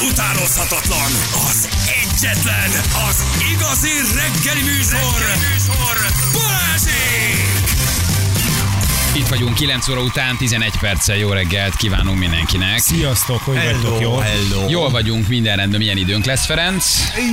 [0.00, 1.12] utánozhatatlan,
[1.48, 2.70] az egyetlen,
[3.08, 5.96] az igazi reggeli műsor, reggeli műsor
[6.32, 7.53] Balázsék!
[9.16, 12.78] Itt vagyunk 9 óra után, 11 perccel jó reggelt kívánunk mindenkinek.
[12.78, 14.16] Sziasztok, hogy vagytok, jó?
[14.16, 14.68] hello.
[14.68, 16.84] Jól vagyunk, minden rendben, milyen időnk lesz, Ferenc?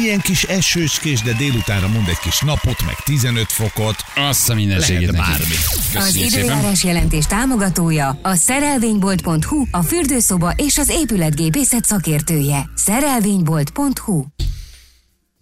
[0.01, 3.95] Ilyen kis esőskés, de délutánra mond egy kis napot, meg 15 fokot.
[4.15, 5.55] Azt a mindenségét bármi.
[5.55, 6.45] Az Köszönjük szépen.
[6.45, 12.69] időjárás jelentés támogatója a szerelvénybolt.hu, a fürdőszoba és az épületgépészet szakértője.
[12.75, 14.23] Szerelvénybolt.hu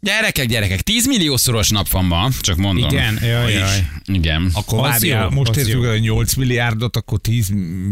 [0.01, 2.89] Gyerekek, gyerekek, 10 milliószoros nap van ma, csak mondom.
[2.89, 3.87] Igen, jaj, jaj.
[4.05, 4.49] Igen.
[4.53, 5.83] Akkor Az várjál, jó, most jó.
[5.83, 7.49] el a 8 milliárdot, akkor 10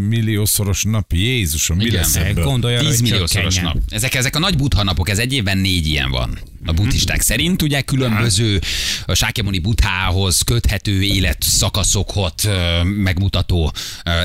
[0.08, 1.12] milliószoros nap.
[1.14, 1.96] Jézusom, mi Igen.
[1.96, 2.44] lesz ebből?
[2.44, 3.78] Gondolj arra, 10 hogy milliószoros nap.
[3.90, 6.40] Ezek, ezek a nagy butha napok, ez egy évben négy ilyen van.
[6.66, 8.62] A buddhisták szerint ugye különböző
[9.06, 12.50] a Sákyamuni buthához köthető életszakaszokat
[12.84, 13.74] megmutató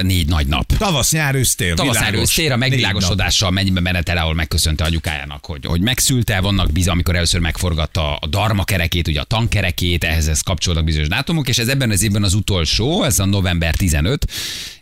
[0.02, 0.76] négy nagy nap.
[0.76, 1.74] Tavasz, nyár, ősztél.
[1.74, 2.16] Tavasz világos.
[2.16, 7.40] elősztér a megvilágosodással mennyibe menetele, ahol megköszönte anyukájának, hogy, hogy megszülte, vannak bizony, amikor először
[7.72, 11.90] megforgatta a darma kerekét, ugye a tankerekét, ehhez ez kapcsolódnak bizonyos dátumok, és ez ebben
[11.90, 14.30] az évben az utolsó, ez a november 15,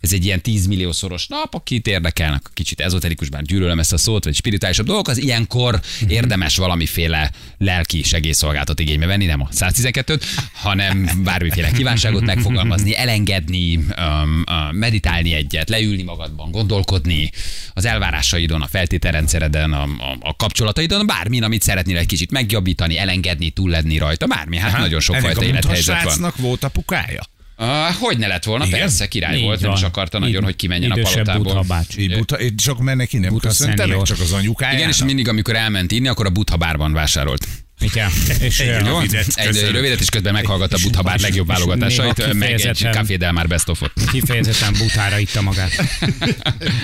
[0.01, 4.23] ez egy ilyen 10 milliószoros nap, akit érdekelnek, kicsit ezoterikus, bár gyűlölöm ezt a szót,
[4.23, 10.21] vagy spirituálisabb dolgok, az ilyenkor érdemes valamiféle lelki segélyszolgáltat igénybe venni, nem a 112-t,
[10.53, 17.31] hanem bármiféle kívánságot megfogalmazni, elengedni, um, meditálni egyet, leülni magadban, gondolkodni
[17.73, 23.49] az elvárásaidon, a feltételrendszereden, a, a, a kapcsolataidon, bármin, amit szeretnél egy kicsit megjobbítani, elengedni,
[23.49, 24.57] túllenni rajta, bármi.
[24.57, 26.33] Hát nagyon Ennek sokfajta élethelyzet van.
[26.37, 27.21] volt apukája?
[27.57, 27.67] Uh,
[27.99, 28.65] hogy ne lett volna?
[28.65, 28.79] Igen?
[28.79, 29.77] Persze, király Így volt, nem van.
[29.79, 31.43] is akarta nagyon, Id- hogy kimenjen a palotából.
[31.43, 32.01] Buddha bácsi.
[32.01, 34.07] Így buta, csak mert neki nem Buta köszönte meg, senior.
[34.07, 34.79] csak az anyukájának.
[34.79, 37.47] Igen, és mindig, amikor elment inni, akkor a Butha bárban vásárolt.
[37.81, 38.09] Igen.
[38.39, 38.93] És Egy Jó?
[38.95, 43.31] Rövidet, Egy rövidet, és közben meghallgatta a Butha bár legjobb válogatásait, meg egy Café Del
[43.31, 43.91] Mar Best of-ot.
[44.11, 45.71] kifejezetten butára itta magát.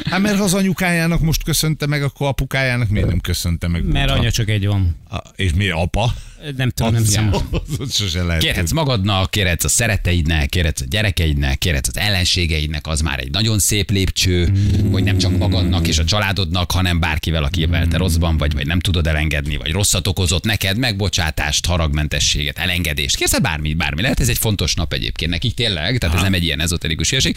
[0.09, 3.83] Hát mert ha az anyukájának most köszönte meg, akkor apukájának miért nem köszönte meg?
[3.85, 4.95] Mert anya csak egy van.
[5.09, 6.13] A- És mi apa?
[6.55, 7.33] Nem tudom, nem hiszem.
[7.79, 8.41] Az sose lehet.
[8.41, 13.59] Kérhetsz magadnak, kérhetsz a szeretteidnek, kérhetsz a gyerekeidnek, kérhetsz az ellenségeidnek, az már egy nagyon
[13.59, 14.51] szép lépcső,
[14.91, 18.79] hogy nem csak magadnak és a családodnak, hanem bárkivel, akivel te rosszban vagy, vagy nem
[18.79, 23.15] tudod elengedni, vagy rosszat okozott neked, megbocsátást, haragmentességet, elengedést.
[23.15, 24.19] Kérsz bármi, bármi lehet.
[24.19, 27.35] Ez egy fontos nap egyébként nekik tényleg, tehát ez nem egy ilyen ezoterikus hülyeség.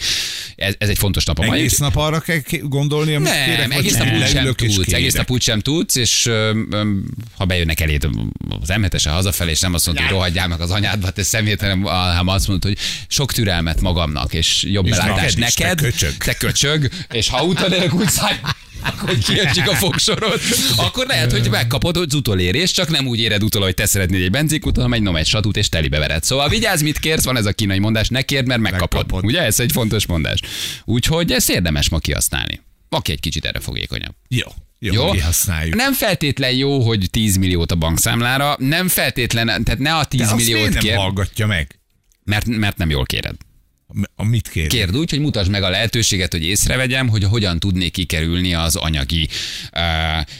[0.55, 1.59] Ez, ez egy fontos nap a mai.
[1.59, 5.31] Egész nap arra kell gondolni, amit Nem, kérek, egész nap úgy sem tudsz, egész nap
[5.31, 6.29] úgy sem tudsz, és
[7.37, 8.09] ha bejönnek eléd
[8.61, 11.81] az m hazafelé, és nem azt mondta, hogy rohadjál meg az anyádba, te szemét, hanem,
[11.81, 16.17] hanem azt mondta, hogy sok türelmet magamnak, és jobb És belátás neked te köcsög.
[16.17, 18.35] te köcsög, és ha utalélek úgy száll,
[19.05, 20.39] hogy kiesik a fogsorod,
[20.75, 24.31] akkor lehet, hogy megkapod az utolérést, csak nem úgy éred utol, hogy te szeretnéd egy
[24.31, 26.23] benzinkutat, hanem egy nom egy satút, és telibe vered.
[26.23, 28.93] Szóval vigyázz, mit kérsz, van ez a kínai mondás, ne kérd, mert megkapod.
[28.93, 29.25] Megkapod.
[29.25, 30.39] Ugye, ez egy fontos mondás.
[30.85, 32.61] Úgyhogy ezt érdemes ma kihasználni.
[32.95, 34.15] Aki egy kicsit erre fogékonyabb.
[34.27, 34.47] Jó,
[34.79, 35.13] jó, Jó?
[35.75, 40.33] Nem feltétlen jó, hogy 10 milliót a bankszámlára, nem feltétlen, tehát ne a 10 De
[40.33, 41.79] azt milliót nem kér, hallgatja meg?
[42.23, 43.35] mert, mert nem jól kéred.
[44.15, 44.67] A mit kér?
[44.67, 49.27] Kérd úgy, hogy mutasd meg a lehetőséget, hogy észrevegyem, hogy hogyan tudnék kikerülni az anyagi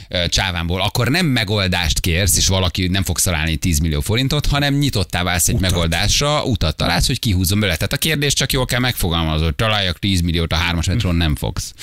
[0.08, 0.80] ö, csávámból.
[0.80, 5.48] Akkor nem megoldást kérsz, és valaki nem fog találni 10 millió forintot, hanem nyitottá válsz
[5.48, 5.70] egy Utat.
[5.70, 7.76] megoldásra, utat találsz, hogy kihúzzon belőle.
[7.76, 11.74] Tehát a kérdés csak jól kell megfogalmazni, találjak 10 milliót a hármas metron, nem fogsz.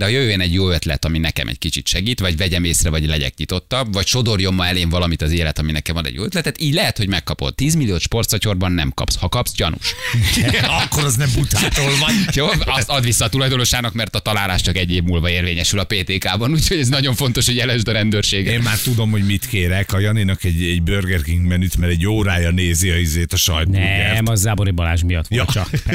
[0.00, 3.06] De ha jöjjön egy jó ötlet, ami nekem egy kicsit segít, vagy vegyem észre, vagy
[3.06, 6.60] legyek nyitottabb, vagy sodorjon ma elém valamit az élet, ami nekem ad egy jó ötletet,
[6.60, 7.54] így lehet, hogy megkapod.
[7.54, 9.16] 10 milliót sportszatyorban nem kapsz.
[9.16, 9.94] Ha kapsz, gyanús.
[10.84, 12.12] Akkor az nem butától van.
[12.34, 15.84] Jó, azt ad vissza a tulajdonosának, mert a találás csak egy év múlva érvényesül a
[15.84, 18.52] PTK-ban, úgyhogy ez nagyon fontos, hogy jelesd a rendőrséget.
[18.52, 19.92] Én már tudom, hogy mit kérek.
[19.92, 24.14] A Janinak egy, egy Burger King menüt, mert egy órája nézi a izét a sajtburgert.
[24.14, 25.62] Nem, az Zábori Balázs miatt volt Ja.
[25.62, 25.82] csak.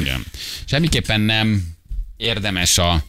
[0.00, 0.24] Igen.
[0.64, 1.73] Semmiképpen nem
[2.16, 3.04] érdemes a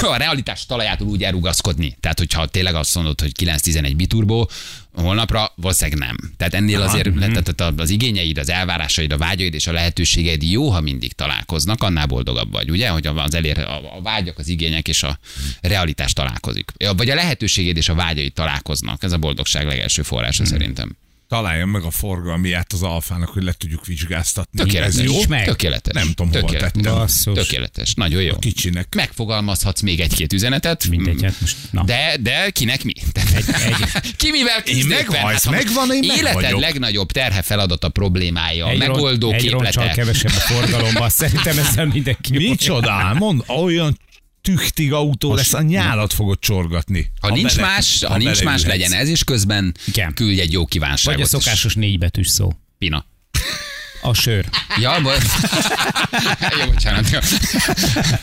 [0.00, 1.96] a realitás talajától úgy elrugaszkodni.
[2.00, 4.50] Tehát, hogyha tényleg azt mondod, hogy 9-11 biturbó,
[4.92, 6.16] holnapra valószínűleg nem.
[6.36, 10.80] Tehát ennél azért tehát az igényeid, az elvárásaid, a vágyaid és a lehetőségeid jó, ha
[10.80, 12.88] mindig találkoznak, annál boldogabb vagy, ugye?
[12.88, 15.18] Hogy az elér, a, a vágyak, az igények és a
[15.60, 16.72] realitás találkozik.
[16.96, 19.02] Vagy a lehetőséged és a vágyaid találkoznak.
[19.02, 20.96] Ez a boldogság legelső forrása szerintem.
[21.28, 24.58] Találjam meg a forgalmiát az alfának, hogy le tudjuk vizsgáztatni.
[24.58, 24.94] Tökéletes.
[24.94, 25.20] Ez jó?
[25.28, 25.44] meg.
[25.44, 25.94] Tökéletes.
[25.94, 26.70] Nem tudom, hova Tökéletes.
[26.72, 26.94] tettem.
[26.94, 27.34] Basszus.
[27.34, 27.94] Tökéletes.
[27.94, 28.36] Nagyon jó.
[28.38, 28.94] Kicsinek.
[28.94, 30.86] Megfogalmazhatsz még egy-két üzenetet.
[30.88, 31.84] Mindegy, hát most, na.
[31.84, 32.92] De, de kinek mi?
[33.34, 33.44] egy,
[34.16, 35.22] Ki mivel küzd meg éppen?
[35.22, 36.60] vagy, ha megvan, én meg Életed vagyok.
[36.60, 39.90] legnagyobb terhe feladata problémája, egy, megoldó ron- egy képlete.
[39.90, 41.08] kevesebb a forgalomban.
[41.20, 42.36] Szerintem ezzel mindenki.
[42.36, 43.14] Micsoda?
[43.18, 43.98] Mond, olyan
[44.54, 47.10] tüchtig autó lesz, a nyálat fogod csorgatni.
[47.20, 50.14] Ha nincs bele- más, ha nincs más, legyen ez, és közben Igen.
[50.14, 51.22] küldj egy jó Vagy kívánságot.
[51.22, 52.52] a szokásos négybetűs szó.
[52.78, 53.04] Pina.
[54.02, 54.44] A sör.
[54.80, 55.10] Ja, bo...
[56.60, 57.18] Jó, bocsánat.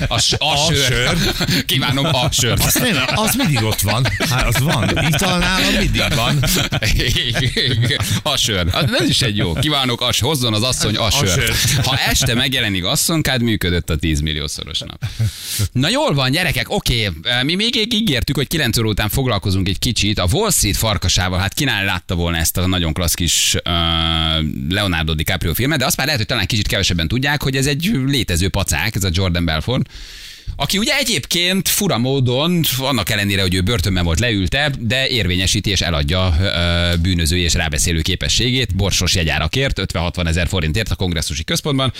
[0.07, 0.85] A, s- a, A sör.
[0.91, 1.17] sör.
[1.65, 2.63] Kívánom a sört.
[2.63, 4.07] Az, nem, az mindig ott van.
[4.29, 4.89] Hát az van.
[5.07, 6.43] Ital nálam mindig van.
[8.23, 8.67] A sör.
[8.71, 9.53] Az ez is egy jó.
[9.53, 11.27] Kívánok, as, hozzon az asszony a sör.
[11.27, 11.53] sör.
[11.85, 15.05] Ha este megjelenik asszonkád, működött a 10 milliószoros nap.
[15.71, 17.11] Na jól van, gyerekek, oké.
[17.43, 21.39] Mi még ígértük, hogy 9 óra után foglalkozunk egy kicsit a Wall Street farkasával.
[21.39, 23.71] Hát kinál látta volna ezt a nagyon klassz kis uh,
[24.69, 27.91] Leonardo DiCaprio filmet, de azt már lehet, hogy talán kicsit kevesebben tudják, hogy ez egy
[28.05, 29.89] létező pacák, ez a Jordan Belfort.
[30.55, 35.81] Aki ugye egyébként fura módon, annak ellenére, hogy ő börtönben volt leülte, de érvényesíti és
[35.81, 41.93] eladja ö, bűnöző és rábeszélő képességét borsos jegyárakért, 50-60 ezer forintért a kongresszusi központban.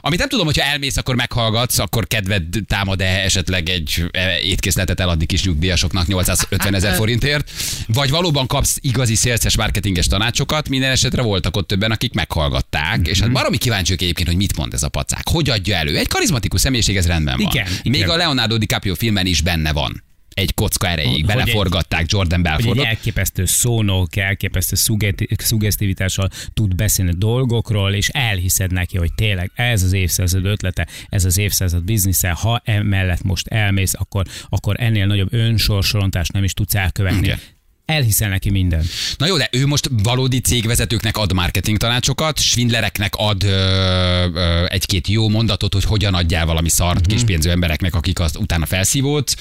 [0.00, 5.26] Amit nem tudom, hogyha elmész, akkor meghallgatsz, akkor kedved támad-e esetleg egy e, étkészletet eladni
[5.26, 7.50] kis nyugdíjasoknak 850 ezer forintért,
[7.86, 13.20] vagy valóban kapsz igazi szélszes marketinges tanácsokat, minden esetre voltak ott többen, akik meghallgatták, és
[13.20, 15.96] hát baromi kíváncsiak egyébként, hogy mit mond ez a pacák, hogy adja elő.
[15.96, 17.50] Egy karizmatikus személyiség, ez rendben van.
[17.50, 18.08] Igen, Még igen.
[18.10, 20.02] a Leonardo DiCaprio filmben is benne van.
[20.34, 22.84] Egy kocka erejéig Hogy egy- beleforgatták Jordan Hogy egy Belfortot.
[22.86, 24.76] elképesztő szónok, elképesztő
[25.38, 31.38] szuggesztivitással tud beszélni dolgokról, és elhiszed neki, hogy tényleg ez az évszázad ötlete, ez az
[31.38, 37.18] évszázad biznisze, ha emellett most elmész, akkor, akkor ennél nagyobb önsorsorontást nem is tudsz elkövetni.
[37.26, 37.38] Igen.
[37.84, 38.84] Elhiszel neki minden.
[39.16, 43.48] Na jó, de ő most valódi cégvezetőknek ad marketing tanácsokat, svindlereknek ad ö,
[44.34, 47.02] ö, egy-két jó mondatot, hogy hogyan adjál valami szart Mhm.
[47.08, 47.16] mm-hmm.
[47.16, 49.34] kispénző embereknek, akik azt utána felszívódsz.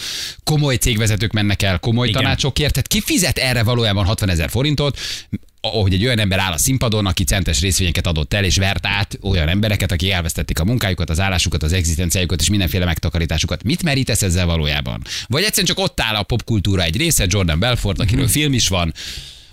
[0.44, 2.22] Komoly cégvezetők mennek el komoly Igen.
[2.22, 5.00] tanácsokért, tehát ki fizet erre valójában 60 ezer forintot,
[5.62, 9.18] ahogy egy olyan ember áll a színpadon, aki centes részvényeket adott el, és vert át
[9.22, 13.64] olyan embereket, akik elvesztették a munkájukat, az állásukat, az egzisztenciájukat és mindenféle megtakarításukat.
[13.64, 15.02] Mit merítesz ezzel valójában?
[15.28, 18.94] Vagy egyszerűen csak ott áll a popkultúra egy része, Jordan Belfort, akiről film is van,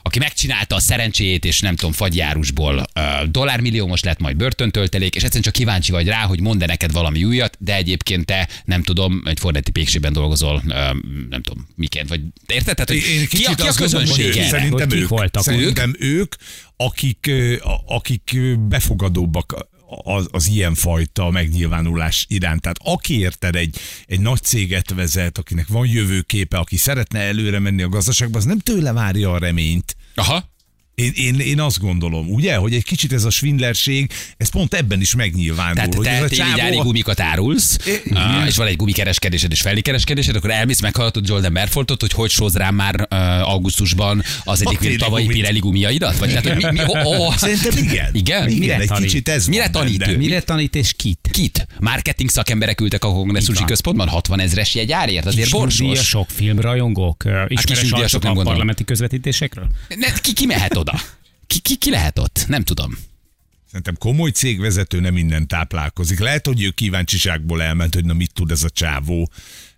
[0.09, 5.43] aki megcsinálta a szerencséjét, és nem tudom, fagyjárusból uh, dollármilliómos lett, majd börtöntöltelék, és egyszerűen
[5.43, 9.39] csak kíváncsi vagy rá, hogy mond-e neked valami újat, de egyébként te, nem tudom, egy
[9.39, 10.63] fornetti pékségben dolgozol,
[11.31, 12.75] nem tudom, miként, vagy érted?
[12.75, 14.49] Tehát, hogy Én ki, a, ki a azt gondolom, hogy közönsége?
[14.49, 16.35] Szerintem ők, voltak szerintem ők,
[16.77, 17.31] akik,
[17.87, 22.61] akik befogadóbbak az, az ilyenfajta megnyilvánulás iránt.
[22.61, 23.77] Tehát aki érted egy,
[24.07, 28.59] egy nagy céget vezet, akinek van jövőképe, aki szeretne előre menni a gazdaságba, az nem
[28.59, 29.97] tőle várja a reményt.
[30.19, 30.43] Aha.
[30.99, 35.01] Én, én, én azt gondolom, ugye, hogy egy kicsit ez a svindlerség, ez pont ebben
[35.01, 35.75] is megnyilvánul.
[35.75, 39.53] Tehát hogy ez te a tévégyári csávó- gumikat árulsz, I- uh, és van egy gumikereskedésed
[39.53, 43.19] és felikereskedésed, akkor elmész, meghallgatod Jordan Belfortot, hogy hogy sóz rám már uh,
[43.49, 45.39] augusztusban az egyik tavalyi gumit.
[45.41, 46.19] Pirelli gumiaidat?
[46.19, 47.37] Vagy tehát, hogy mi, mi, oh, oh.
[47.37, 48.11] Szerintem igen.
[48.13, 48.49] Igen?
[48.49, 49.05] Igen, Mire egy tanít?
[49.05, 50.17] kicsit ez Mire tanít ő?
[50.17, 51.29] Mire tanít és kit?
[51.33, 51.67] Kit?
[51.81, 55.81] Marketing szakemberek ültek a kongresszusi központban, 60 ezres jegyárért, azért borsos.
[55.81, 59.67] Nyugdíjasok, filmrajongók, ö, ismeres a parlamenti közvetítésekről?
[59.89, 60.88] Ne, ki, ki mehet oda?
[61.47, 62.45] Ki, ki, ki lehet ott?
[62.49, 62.99] Nem tudom.
[63.69, 66.19] Szerintem komoly cégvezető nem minden táplálkozik.
[66.19, 69.31] Lehet, hogy ő kíváncsiságból elment, hogy na mit tud ez a csávó.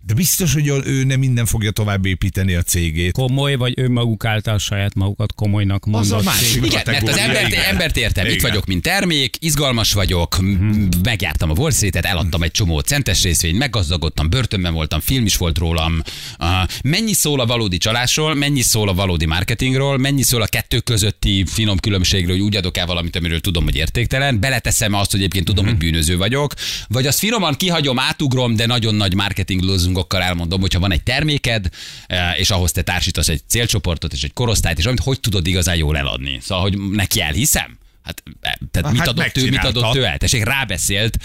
[0.05, 3.11] De biztos, hogy ő nem minden fogja tovább építeni a cégét.
[3.11, 6.47] Komoly, vagy önmaguk által saját magukat komolynak Az a mondott másik.
[6.47, 6.63] cég?
[6.65, 7.63] Igen, mert az embert, igen.
[7.63, 8.49] embert értem, itt Igen.
[8.49, 13.57] vagyok, mint termék, izgalmas vagyok, m- megjártam a Wall Street-et, eladtam egy csomó centes részvényt,
[13.57, 16.01] meggazdagodtam, börtönben voltam, film is volt rólam.
[16.39, 16.47] Uh,
[16.83, 21.43] mennyi szól a valódi csalásról, mennyi szól a valódi marketingről, mennyi szól a kettő közötti
[21.47, 25.45] finom különbségről, hogy úgy adok el valamit, amiről tudom, hogy értéktelen, beleteszem azt, hogy egyébként
[25.45, 26.53] tudom, hogy bűnöző vagyok,
[26.87, 31.69] vagy azt finoman kihagyom, átugrom, de nagyon nagy marketing lózungokkal elmondom, hogyha van egy terméked,
[32.07, 35.75] eh, és ahhoz te társítasz egy célcsoportot és egy korosztályt, és amit hogy tudod igazán
[35.75, 36.39] jól eladni.
[36.41, 37.77] Szóval, hogy neki elhiszem?
[38.03, 40.17] Hát, eh, tehát Hát mit adott ő, mit adott ő el?
[40.17, 41.17] Tessék, rábeszélt,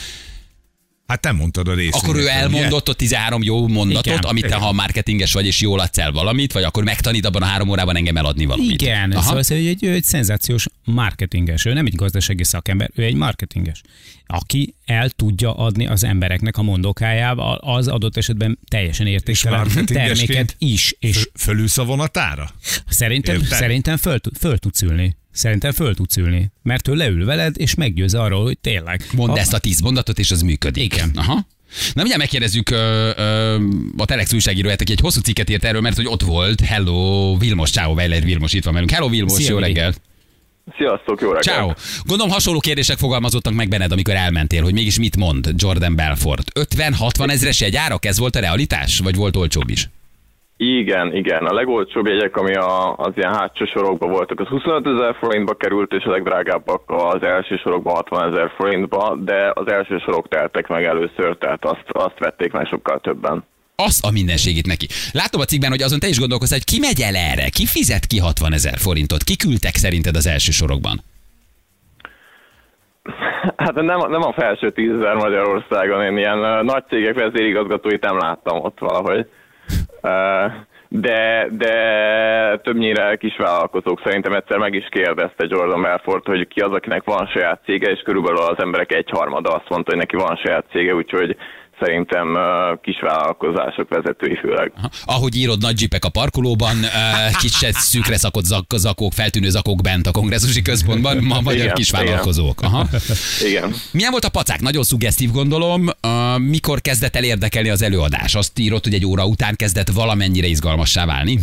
[1.06, 1.94] Hát nem mondtad a részét.
[1.94, 4.18] akkor ő elmondott ott 13 jó mondatot, Igen.
[4.18, 7.44] amit te, ha marketinges vagy, és jól adsz el valamit, vagy akkor megtanít abban a
[7.44, 8.82] három órában engem eladni valamit.
[8.82, 9.22] Igen, Aha.
[9.22, 11.64] szóval ez egy, egy, ő egy szenzációs marketinges.
[11.64, 13.82] Ő nem egy gazdasági szakember, ő egy marketinges,
[14.26, 20.94] aki el tudja adni az embereknek a mondókájával az adott esetben teljesen értéktelen terméket is.
[20.98, 22.50] És fölülsz a vonatára?
[22.88, 23.58] szerintem, Érted?
[23.58, 25.16] szerintem föl, tud- föl tudsz ülni.
[25.36, 26.50] Szerintem föl tudsz ülni.
[26.62, 29.06] Mert ő leül veled, és meggyőz arról, hogy tényleg.
[29.12, 30.94] Mondd Ha- ezt a tíz mondatot, és az működik.
[30.94, 31.10] Igen.
[31.14, 31.34] Aha.
[31.34, 33.58] Na mindjárt megkérdezzük ö, ö,
[33.96, 36.60] a Telex újságíróját, aki egy hosszú cikket írt erről, mert hogy ott volt.
[36.60, 38.90] Hello, Vilmos, ciao, Weiler Vilmos itt van velünk.
[38.90, 39.94] Hello, Vilmos, Szia, jó reggel.
[40.76, 41.56] Sziasztok, jó reggelt!
[41.56, 41.72] Ciao.
[42.04, 46.52] Gondolom hasonló kérdések fogalmazottak meg benned, amikor elmentél, hogy mégis mit mond Jordan Belfort.
[46.60, 48.98] 50-60 ezres jegyárak, ez volt a realitás?
[48.98, 49.88] Vagy volt olcsóbb is?
[50.58, 51.46] Igen, igen.
[51.46, 55.92] A legolcsóbb jegyek, ami a, az ilyen hátsó sorokban voltak, az 25 ezer forintba került,
[55.92, 60.84] és a legdrágábbak az első sorokban 60 ezer forintba, de az első sorok teltek meg
[60.84, 63.44] először, tehát azt, azt vették meg sokkal többen.
[63.76, 64.86] Az a mindenségét neki.
[65.12, 68.06] Látom a cikkben, hogy azon te is gondolkoztál, hogy ki megy el erre, ki fizet
[68.06, 71.00] ki 60 ezer forintot, ki küldtek szerinted az első sorokban?
[73.56, 78.78] Hát nem, nem a felső tízezer Magyarországon, én ilyen nagy cégek vezérigazgatóit nem láttam ott
[78.78, 79.26] valahogy.
[80.88, 81.74] De, de
[82.62, 87.60] többnyire kisvállalkozók szerintem egyszer meg is kérdezte Jordan Belfort, hogy ki az, akinek van saját
[87.64, 91.36] cége, és körülbelül az emberek egyharmada azt mondta, hogy neki van saját cége, úgyhogy
[91.80, 92.38] szerintem
[92.82, 94.72] kisvállalkozások vezetői főleg.
[95.04, 96.76] Ahogy írod, nagy zsipek a parkolóban,
[97.40, 102.62] kicsit szűkre szakott zak, zakók, feltűnő zakók bent a kongresszusi központban, ma magyar Igen, kisvállalkozók.
[102.62, 102.86] Aha.
[103.48, 103.72] Igen.
[103.92, 104.60] Milyen volt a pacák?
[104.60, 105.84] Nagyon szuggesztív gondolom.
[106.38, 108.34] Mikor kezdett el érdekelni az előadás?
[108.34, 111.38] Azt írott, hogy egy óra után kezdett valamennyire izgalmassá válni?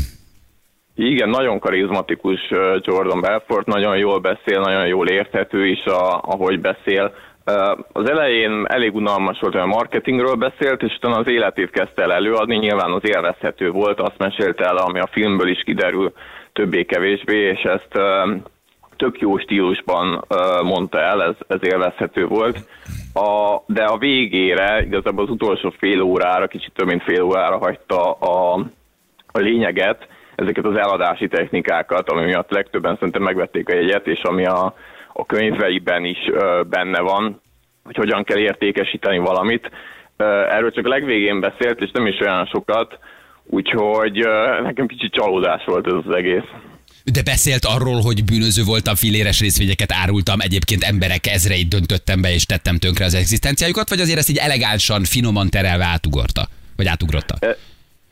[0.96, 2.40] Igen, nagyon karizmatikus
[2.82, 7.14] Jordan Belfort, nagyon jól beszél, nagyon jól érthető is, a, ahogy beszél.
[7.92, 12.14] Az elején elég unalmas volt, hogy a marketingről beszélt, és utána az életét kezdte el
[12.14, 16.14] előadni, nyilván az élvezhető volt, azt mesélte el, ami a filmből is kiderül
[16.54, 18.00] többé-kevésbé, és ezt
[18.98, 20.26] tök jó stílusban
[20.64, 22.58] mondta el, ez, ez élvezhető volt.
[23.14, 28.12] A, de a végére, igazából az utolsó fél órára, kicsit több mint fél órára hagyta
[28.12, 28.54] a,
[29.32, 34.46] a lényeget, ezeket az eladási technikákat, ami miatt legtöbben szerintem megvették a jegyet, és ami
[34.46, 34.74] a,
[35.14, 36.18] a könyveiben is
[36.70, 37.42] benne van,
[37.84, 39.70] hogy hogyan kell értékesíteni valamit.
[40.50, 43.00] Erről csak a legvégén beszélt, és nem is olyan sokat,
[43.44, 44.28] úgyhogy
[44.64, 46.50] nekem kicsit csalódás volt ez az egész.
[47.04, 52.46] De beszélt arról, hogy bűnöző voltam, filéres részvényeket árultam, egyébként emberek ezreit döntöttem be és
[52.46, 56.48] tettem tönkre az egzisztenciájukat, vagy azért ezt így elegánsan, finoman terelve átugorta?
[56.76, 57.36] Vagy átugrotta?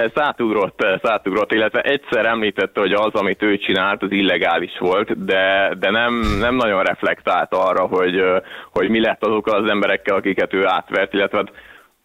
[0.01, 5.25] Ez átugrott, ez átugrott, illetve egyszer említette, hogy az, amit ő csinált, az illegális volt,
[5.25, 8.23] de, de nem, nem nagyon reflektált arra, hogy,
[8.71, 11.51] hogy mi lett azokkal az emberekkel, akiket ő átvert, illetve hát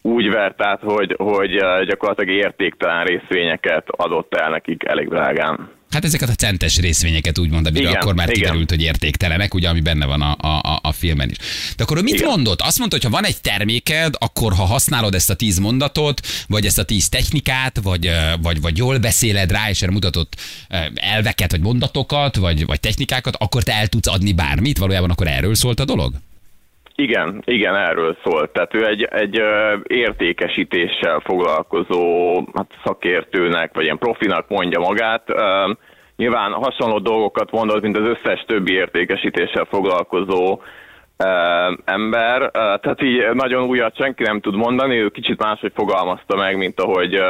[0.03, 1.51] úgy vert át, hogy, hogy
[1.87, 5.76] gyakorlatilag értéktelen részvényeket adott el nekik elég drágán.
[5.91, 8.41] Hát ezeket a centes részvényeket úgymond, amire Igen, akkor már igen.
[8.41, 11.37] kiderült, hogy értéktelenek, ugye, ami benne van a, a, a- filmben is.
[11.77, 12.27] De akkor mit Igen.
[12.29, 12.61] mondott?
[12.61, 16.67] Azt mondta, hogy ha van egy terméked, akkor ha használod ezt a tíz mondatot, vagy
[16.67, 18.11] ezt a tíz technikát, vagy,
[18.43, 20.37] vagy, vagy jól beszéled rá, és erre mutatott
[20.95, 24.79] elveket, vagy mondatokat, vagy, vagy technikákat, akkor te el tudsz adni bármit?
[24.79, 26.15] Valójában akkor erről szólt a dolog?
[26.99, 28.51] Igen, igen, erről szólt.
[28.51, 29.43] Tehát ő egy, egy
[29.87, 35.23] értékesítéssel foglalkozó hát szakértőnek, vagy ilyen profinak mondja magát.
[36.17, 40.61] Nyilván hasonló dolgokat mondott, mint az összes többi értékesítéssel foglalkozó
[41.85, 42.51] ember.
[42.51, 47.21] Tehát így nagyon újat senki nem tud mondani, ő kicsit máshogy fogalmazta meg, mint ahogy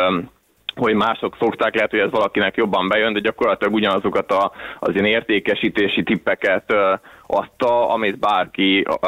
[0.77, 5.05] hogy mások szokták, lehet, hogy ez valakinek jobban bejön, de gyakorlatilag ugyanazokat a, az ilyen
[5.05, 6.75] értékesítési tippeket
[7.27, 9.07] adta, amit bárki ö,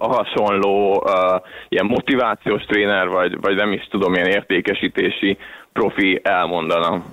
[0.00, 1.36] hasonló ö,
[1.68, 5.38] ilyen motivációs tréner, vagy, vagy nem is tudom, ilyen értékesítési
[5.72, 7.04] profi elmondana.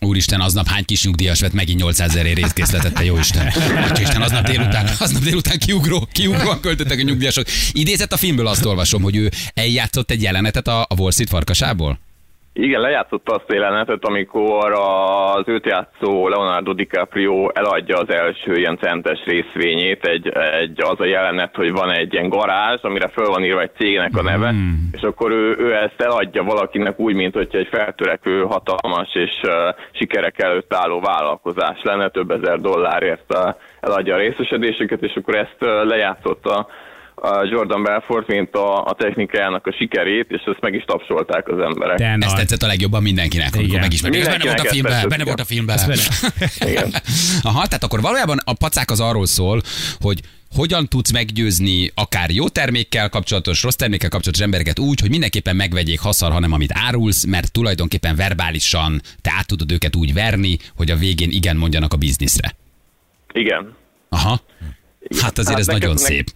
[0.00, 3.46] Úristen, aznap hány kis nyugdíjas vett megint 800 ezer részkészletet, te jó Isten.
[4.00, 7.46] Isten, aznap délután, aznap délután kiugró, kiugróan költöttek a nyugdíjasok.
[7.72, 11.98] Idézett a filmből azt olvasom, hogy ő eljátszott egy jelenetet a, a Wall Street farkasából?
[12.58, 18.78] Igen, lejátszott azt a jelenetet, amikor az őt játszó Leonardo DiCaprio eladja az első ilyen
[18.78, 20.04] centes részvényét.
[20.04, 20.28] Egy,
[20.60, 24.16] egy, az a jelenet, hogy van egy ilyen garázs, amire föl van írva egy cégnek
[24.16, 24.88] a neve, hmm.
[24.92, 29.52] és akkor ő, ő ezt eladja valakinek úgy, mint hogy egy feltörekvő, hatalmas és uh,
[29.92, 33.38] sikerek előtt álló vállalkozás lenne, több ezer dollárért
[33.80, 36.46] eladja a részesedéseket, és akkor ezt uh, lejátszott
[37.30, 41.58] a Jordan Belfort, mint a, a technikájának a sikerét, és ezt meg is tapsolták az
[41.58, 41.98] emberek.
[41.98, 43.80] De Ez tetszett a legjobban mindenkinek, amikor Igen.
[43.80, 44.24] megismerték.
[44.24, 45.78] Benne volt a filmben, benne volt a filmben.
[46.70, 46.94] Igen.
[47.42, 49.60] Aha, tehát akkor valójában a pacák az arról szól,
[50.00, 50.20] hogy
[50.54, 56.00] hogyan tudsz meggyőzni akár jó termékkel kapcsolatos, rossz termékkel kapcsolatos embereket úgy, hogy mindenképpen megvegyék
[56.00, 60.96] haszar, hanem amit árulsz, mert tulajdonképpen verbálisan te át tudod őket úgy verni, hogy a
[60.96, 62.54] végén igen mondjanak a bizniszre.
[63.32, 63.74] Igen.
[64.08, 64.40] Aha.
[65.20, 66.30] Hát azért Hát ez nekem- nagyon szép.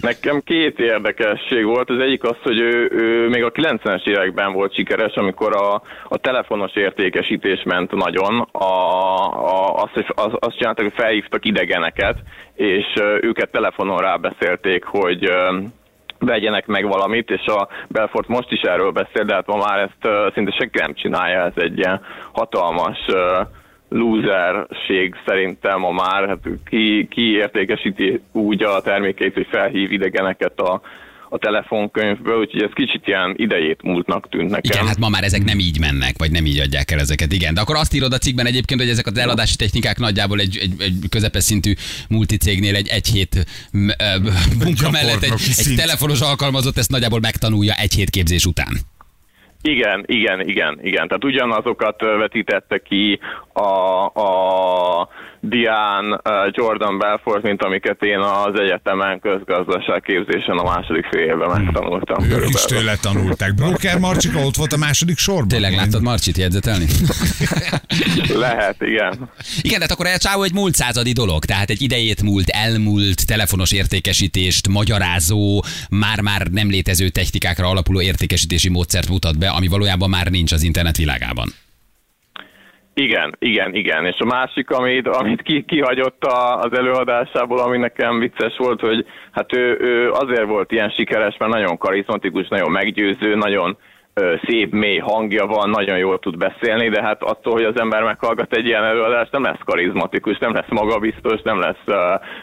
[0.00, 1.90] Nekem két érdekesség volt.
[1.90, 6.16] Az egyik az, hogy ő, ő még a 90-es években volt sikeres, amikor a, a
[6.18, 8.40] telefonos értékesítés ment nagyon.
[8.52, 12.18] A, a, azt, hogy- az, azt csináltak, hogy felhívtak idegeneket,
[12.54, 12.86] és
[13.20, 15.30] őket telefonon rábeszélték, hogy
[16.18, 20.32] vegyenek meg valamit, és a Belfort most is erről beszél, de hát ma már ezt
[20.34, 22.00] szinte senki nem csinálja, ez egy ilyen
[22.32, 22.98] hatalmas
[23.88, 26.38] loserség szerintem ma már, hát
[26.70, 30.80] ki, ki értékesíti úgy a termékeit, hogy felhív idegeneket a,
[31.28, 34.70] a telefonkönyvből, úgyhogy ez kicsit ilyen idejét múltnak tűnt nekem.
[34.72, 37.54] Igen, hát ma már ezek nem így mennek, vagy nem így adják el ezeket, igen.
[37.54, 40.72] De akkor azt írod a cikkben egyébként, hogy ezek az eladási technikák nagyjából egy, egy,
[40.78, 41.72] egy közepes szintű
[42.08, 43.46] multicégnél egy egy hét
[44.64, 48.76] munka mellett egy, egy telefonos alkalmazott ezt nagyjából megtanulja egy hét képzés után.
[49.62, 51.08] Igen, igen, igen, igen.
[51.08, 53.20] Tehát ugyanazokat vetítette ki
[53.52, 53.62] a,
[54.04, 55.08] a
[55.48, 62.24] Dián, uh, Jordan Belfort, mint amiket én az egyetemen közgazdaságképzésen a második fél évben megtanultam.
[62.30, 63.54] Ők is tőle tanulták.
[63.54, 65.48] Broker Marcsika ott volt a második sorban.
[65.48, 66.86] Tényleg láttad Marcsit jegyzetelni?
[68.46, 69.30] Lehet, igen.
[69.60, 73.26] Igen, de hát akkor a csávó egy múlt századi dolog, tehát egy idejét múlt, elmúlt,
[73.26, 80.26] telefonos értékesítést, magyarázó, már-már nem létező technikákra alapuló értékesítési módszert mutat be, ami valójában már
[80.26, 81.54] nincs az internet világában.
[83.00, 84.06] Igen, igen, igen.
[84.06, 89.06] És a másik, amit, amit ki, kihagyott a, az előadásából, ami nekem vicces volt, hogy
[89.32, 93.76] hát ő, ő azért volt ilyen sikeres, mert nagyon karizmatikus, nagyon meggyőző, nagyon
[94.14, 98.02] ö, szép, mély hangja van, nagyon jól tud beszélni, de hát attól, hogy az ember
[98.02, 101.96] meghallgat egy ilyen előadást, nem lesz karizmatikus, nem lesz magabiztos, nem lesz uh,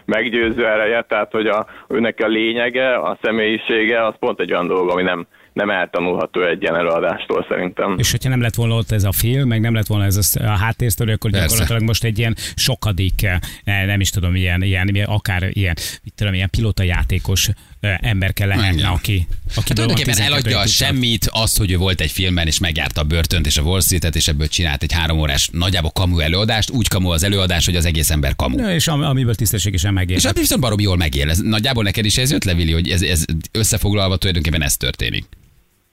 [0.05, 4.89] meggyőző ereje, tehát hogy a, őnek a lényege, a személyisége, az pont egy olyan dolog,
[4.89, 7.95] ami nem, nem eltanulható egy ilyen előadástól szerintem.
[7.98, 10.22] És hogyha nem lett volna ott ez a film, meg nem lett volna ez a
[10.39, 11.45] a háttérsztori, akkor Persze.
[11.45, 13.39] gyakorlatilag most egy ilyen sokadik, eh,
[13.86, 18.48] nem is tudom, ilyen, ilyen, ilyen akár ilyen, mit tudom, ilyen pilotajátékos eh, ember kell
[18.48, 22.60] lehetne, aki, aki Hát tulajdonképpen eladja a semmit, azt, hogy ő volt egy filmben, és
[22.60, 26.19] megjárta a börtönt és a Wall Street-et, és ebből csinált egy három órás nagyjából kamu
[26.19, 28.67] előadást, úgy kamu az előadás, hogy az egész ember kamu.
[28.69, 30.15] És am- amiből tisztességesen megél.
[30.15, 31.29] És hát viszont barom jól megél.
[31.29, 35.25] Ez, nagyjából neked is ez jött le, Vili, hogy ez, ez összefoglalva tulajdonképpen ez történik.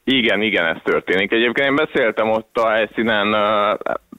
[0.05, 1.33] Igen, igen, ez történik.
[1.33, 3.35] Egyébként én beszéltem ott a helyszínen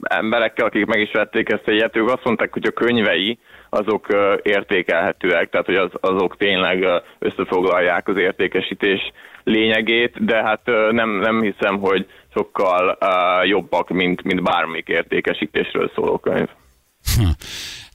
[0.01, 4.07] emberekkel, akik meg is vették ezt a ilyet, ők azt mondták, hogy a könyvei azok
[4.41, 6.85] értékelhetőek, tehát hogy az, azok tényleg
[7.19, 9.11] összefoglalják az értékesítés
[9.43, 10.61] lényegét, de hát
[10.91, 12.97] nem, nem hiszem, hogy sokkal
[13.43, 16.47] jobbak, mint, mint bármik értékesítésről szóló könyv.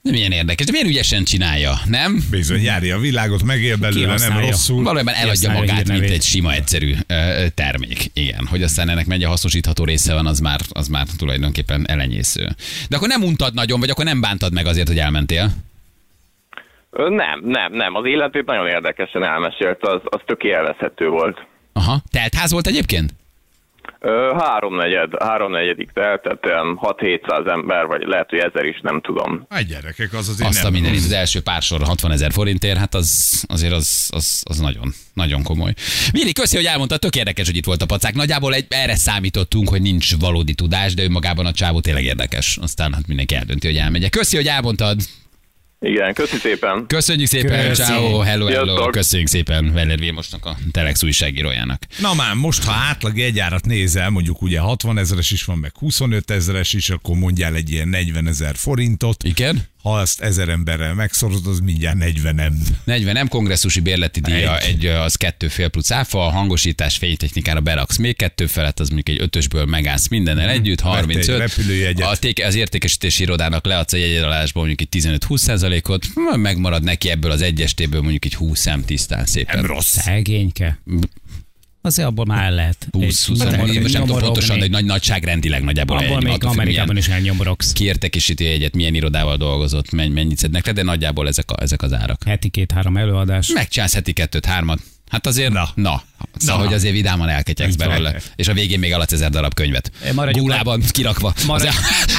[0.07, 2.23] De milyen érdekes, de milyen ügyesen csinálja, nem?
[2.31, 4.83] Bizony, járja a világot, megél belőle, nem rosszul.
[4.83, 6.93] Valójában eladja magát, mint egy sima, egyszerű
[7.53, 8.09] termék.
[8.13, 12.49] Igen, hogy aztán ennek mennyi hasznosítható része van, az már, az már tulajdonképpen elenyésző.
[12.89, 15.49] De akkor nem untad nagyon, vagy akkor nem bántad meg azért, hogy elmentél?
[16.91, 17.95] Nem, nem, nem.
[17.95, 21.45] Az életét nagyon érdekesen elmesélte, az, az tök élvezhető volt.
[21.73, 22.01] Aha.
[22.11, 23.13] Teltház volt egyébként?
[24.37, 29.45] Háromnegyed, háromnegyedik telt, tehát olyan 6-700 ember, vagy lehet, hogy ezer is, nem tudom.
[29.49, 31.07] Hát gyerekek, az azért Azt a nem mindenit, rossz.
[31.07, 35.43] az első pár sor 60 ezer forintért, hát az azért az, az, az nagyon, nagyon
[35.43, 35.73] komoly.
[36.11, 38.13] Vili, köszi, hogy elmondta, tök érdekes, hogy itt volt a pacák.
[38.13, 42.57] Nagyjából egy, erre számítottunk, hogy nincs valódi tudás, de önmagában a csávó tényleg érdekes.
[42.61, 44.09] Aztán hát mindenki eldönti, hogy elmegyek.
[44.09, 44.99] Köszi, hogy elmondtad.
[45.79, 46.85] Igen, köszi szépen.
[46.87, 47.81] Köszönjük szépen, Köszi.
[47.83, 48.65] ciao, hello, hello.
[48.65, 48.91] Sziasztok.
[48.91, 51.83] Köszönjük szépen Veller Vilmosnak, a Telex újságírójának.
[51.99, 56.31] Na már, most ha átlag egyárat nézel, mondjuk ugye 60 ezeres is van, meg 25
[56.31, 59.23] ezeres is, akkor mondjál egy ilyen 40 ezer forintot.
[59.23, 59.61] Igen?
[59.87, 62.59] Ha azt ezer emberrel megszorod, az mindjárt 40 nem.
[62.83, 64.63] 40 nem kongresszusi bérleti díja, egy.
[64.63, 64.85] Egy.
[64.85, 69.17] egy az kettő fél plusz áfa, a hangosítás fénytechnikára beraksz még kettő felett, az mondjuk
[69.17, 71.37] egy ötösből megállsz mindennel együtt, Vett egy 35.
[71.37, 72.07] repülőjegyet.
[72.07, 77.31] A téke, az értékesítési irodának leadsz egy jegyedalásból mondjuk egy 15-20 százalékot, megmarad neki ebből
[77.31, 79.55] az egyestéből mondjuk egy 20 szem tisztán szépen.
[79.55, 79.97] Nem rossz.
[79.97, 80.79] Szegényke.
[81.81, 82.87] Azért abból már el lehet.
[82.91, 87.07] 20 20 Egy- nem tudom pontosan, de egy nagy nagyságrendileg nagyjából Abból még Amerikában is
[87.07, 87.71] elnyomorogsz.
[87.73, 91.93] kiértékesíti egyet, milyen irodával dolgozott, menny, mennyit szednek le, de nagyjából ezek, a, ezek az
[91.93, 92.23] árak.
[92.25, 93.51] Heti két-három előadás.
[93.53, 94.79] Megcsinálsz heti kettőt, hármat.
[95.09, 96.03] Hát azért, na, Na.
[96.37, 96.63] Szóval, Na.
[96.65, 98.15] hogy azért vidáman elketyegsz belőle.
[98.35, 99.91] És a végén még alatsz ezer darab könyvet.
[100.13, 101.33] Maradjunk Gulában kirakva.
[101.45, 101.69] Maradj-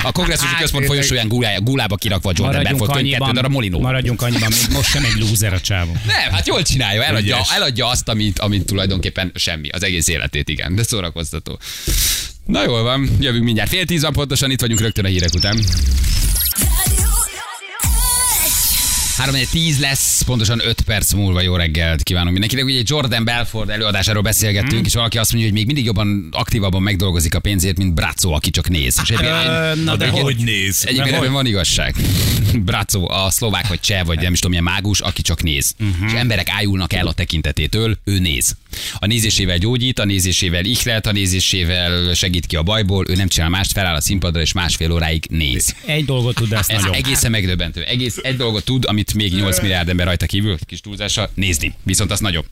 [0.03, 3.81] a kongresszusi Hát, központ folyosóján gulába, gulába kirakva Jordan Maradjunk Belfort könyv, kettő darab Molinó.
[3.81, 5.93] maradjunk annyiban, még most sem egy lúzer a csávó.
[6.07, 7.51] Nem, hát jól csinálja, eladja, Ügyes.
[7.51, 11.59] eladja azt, amit, amit tulajdonképpen semmi, az egész életét, igen, de szórakoztató.
[12.47, 13.71] Na jól van, jövünk mindjárt.
[13.71, 15.59] Fél tíz van pontosan, itt vagyunk rögtön a hírek után.
[19.19, 22.65] 3 10 lesz, pontosan 5 perc múlva jó reggelt kívánunk mindenkinek.
[22.65, 27.35] Ugye Jordan Belford előadásáról beszélgettünk, és valaki azt mondja, hogy még mindig jobban aktívabban megdolgozik
[27.35, 28.99] a pénzért, mint Brazzo, aki csak néz.
[29.03, 30.85] És egyébként- Ö, na de egyébként- Hogy néz?
[30.87, 31.95] Egyébként ebben van igazság.
[32.65, 35.75] Brazzo, a szlovák vagy cseh, vagy nem is tudom, milyen mágus, aki csak néz.
[35.81, 36.13] Uh-huh.
[36.13, 38.57] És emberek ájulnak el a tekintetétől, ő néz.
[38.99, 43.49] A nézésével gyógyít, a nézésével ihlet, a nézésével segít ki a bajból, ő nem csinál
[43.49, 45.75] mást, feláll a színpadra, és másfél óráig néz.
[45.87, 46.95] Egy dolgot tud, de ezt Ez nagyon.
[46.95, 47.83] egészen megdöbbentő.
[47.83, 51.75] Egész egy dolgot tud, amit még 8 milliárd ember rajta kívül, kis túlzással, nézni.
[51.83, 52.47] Viszont az nagyobb.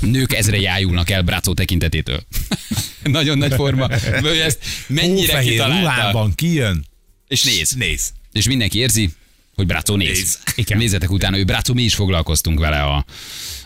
[0.00, 2.22] Nők ezrei ájulnak el Brazzo tekintetétől.
[3.02, 3.88] Nagyon nagy forma.
[3.88, 6.28] Ezt mennyire Hófehér kitalálta.
[6.34, 6.84] kijön,
[7.28, 7.70] És néz.
[7.70, 8.12] néz.
[8.32, 9.10] És mindenki érzi,
[9.54, 10.08] hogy Brácó néz.
[10.18, 10.38] Néz.
[10.54, 10.78] Igen.
[10.78, 13.04] Nézzetek utána, ő Brácó, mi is foglalkoztunk vele a,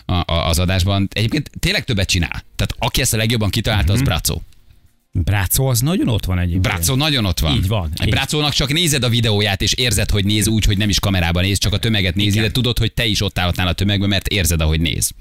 [0.04, 1.08] a, a, az adásban.
[1.12, 2.30] Egyébként tényleg többet csinál.
[2.56, 4.00] Tehát aki ezt a legjobban kitalálta, Mhm.
[4.00, 4.42] az Brácó.
[5.24, 6.62] Brácó az nagyon ott van egyébként.
[6.62, 7.56] Brácó nagyon ott van.
[7.56, 8.10] Így van, így.
[8.10, 11.58] Brácónak csak nézed a videóját, és érzed, hogy néz úgy, hogy nem is kamerában néz,
[11.58, 14.60] csak a tömeget nézi, de tudod, hogy te is ott állhatnál a tömegben, mert érzed,
[14.60, 15.12] ahogy néz.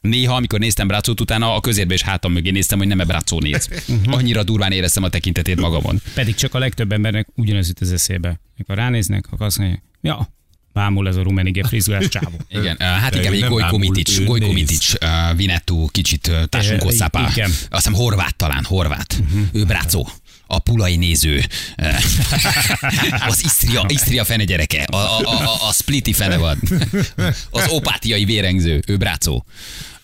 [0.00, 3.40] Néha, amikor néztem Brácót, utána a közérbe és hátam mögé néztem, hogy nem e Brácó
[3.40, 3.68] néz.
[3.86, 4.12] Mhm.
[4.12, 6.00] Annyira durván éreztem a tekintetét magamon.
[6.14, 8.40] Pedig csak a legtöbb embernek ugyanez jut az eszébe.
[8.56, 10.28] Amikor ránéznek, akkor azt mondják, Ja,
[10.72, 12.36] bámul ez a rumenige frizurás csávó.
[12.50, 14.52] Igen, uh, hát igen, ő nem Gojko Mitic, ő Gojko.
[14.52, 17.24] Mitic, uh, Vinetú, kicsit uh, társunk Eh, hosszápá.
[17.24, 19.18] Azt hiszem horvát talán, horvát.
[19.30, 19.42] Mhm.
[19.52, 20.08] Ő Brácó.
[20.46, 21.44] A pulai néző.
[21.76, 21.98] Eh,
[23.28, 24.82] az Isztria, Isztria fene gyereke.
[24.82, 26.60] A, a, a, a, spliti fene van.
[27.50, 28.82] Az opátiai vérengző.
[28.86, 29.44] Ő Brácó.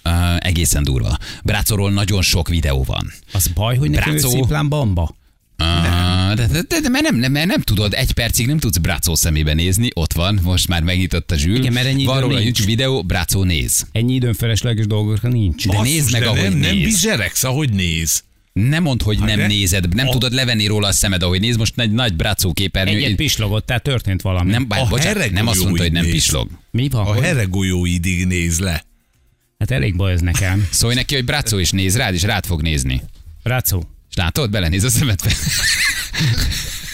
[0.05, 1.19] Uh, egészen durva.
[1.45, 3.13] Brácóról nagyon sok videó van.
[3.33, 4.31] Az baj, hogy nekem ő Brácó.
[4.31, 5.15] szimplán bamba.
[5.57, 8.77] Ah, de, de, de, de, mert nem, nem, mert nem tudod, egy percig nem tudsz
[8.77, 11.57] Brácó szemébe nézni, ott van, most már megnyitott a zsűr.
[11.57, 12.39] Igen, mert ennyi van róla.
[12.41, 13.87] YouTube videó, Brácó néz.
[13.93, 15.69] Ennyi időn felesleges dolgokra nincs.
[15.69, 16.85] De nézd meg, de ahogy nem, nem néz.
[16.85, 18.23] bizseregsz, ahogy néz.
[18.53, 19.47] Nem mondd, hogy nem ne?
[19.47, 21.57] nézed, nem A- tudod levenni róla a szemed, ahogy néz.
[21.57, 22.97] Most egy nagy Brácó képernyő.
[22.97, 24.51] Egyet pislogott, tehát történt valami.
[24.51, 26.13] nem, bár, bocsánat, nem azt mondta, hogy nem néz.
[26.13, 26.49] pislog.
[26.71, 27.07] Mi van?
[27.07, 28.85] A heregolyóidig néz le.
[29.59, 30.69] Hát elég baj ez nekem.
[30.71, 33.03] Szólj neki, hogy Brácó is néz rád, és rád fog nézni.
[33.43, 35.33] Rácó, És látod, belenéz a szemedbe.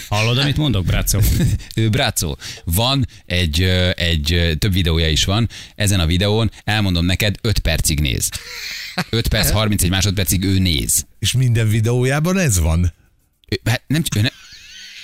[0.09, 1.21] hallod, amit mondok, Brácó?
[1.75, 2.39] Ő Brácó.
[2.65, 3.63] Van egy,
[3.95, 5.49] egy több videója is van.
[5.75, 8.29] Ezen a videón elmondom neked, 5 percig néz.
[9.11, 11.07] 5 perc, 31 másodpercig ő néz.
[11.19, 12.93] És minden videójában ez van.
[13.49, 14.29] Ő, hát nem, ő ne,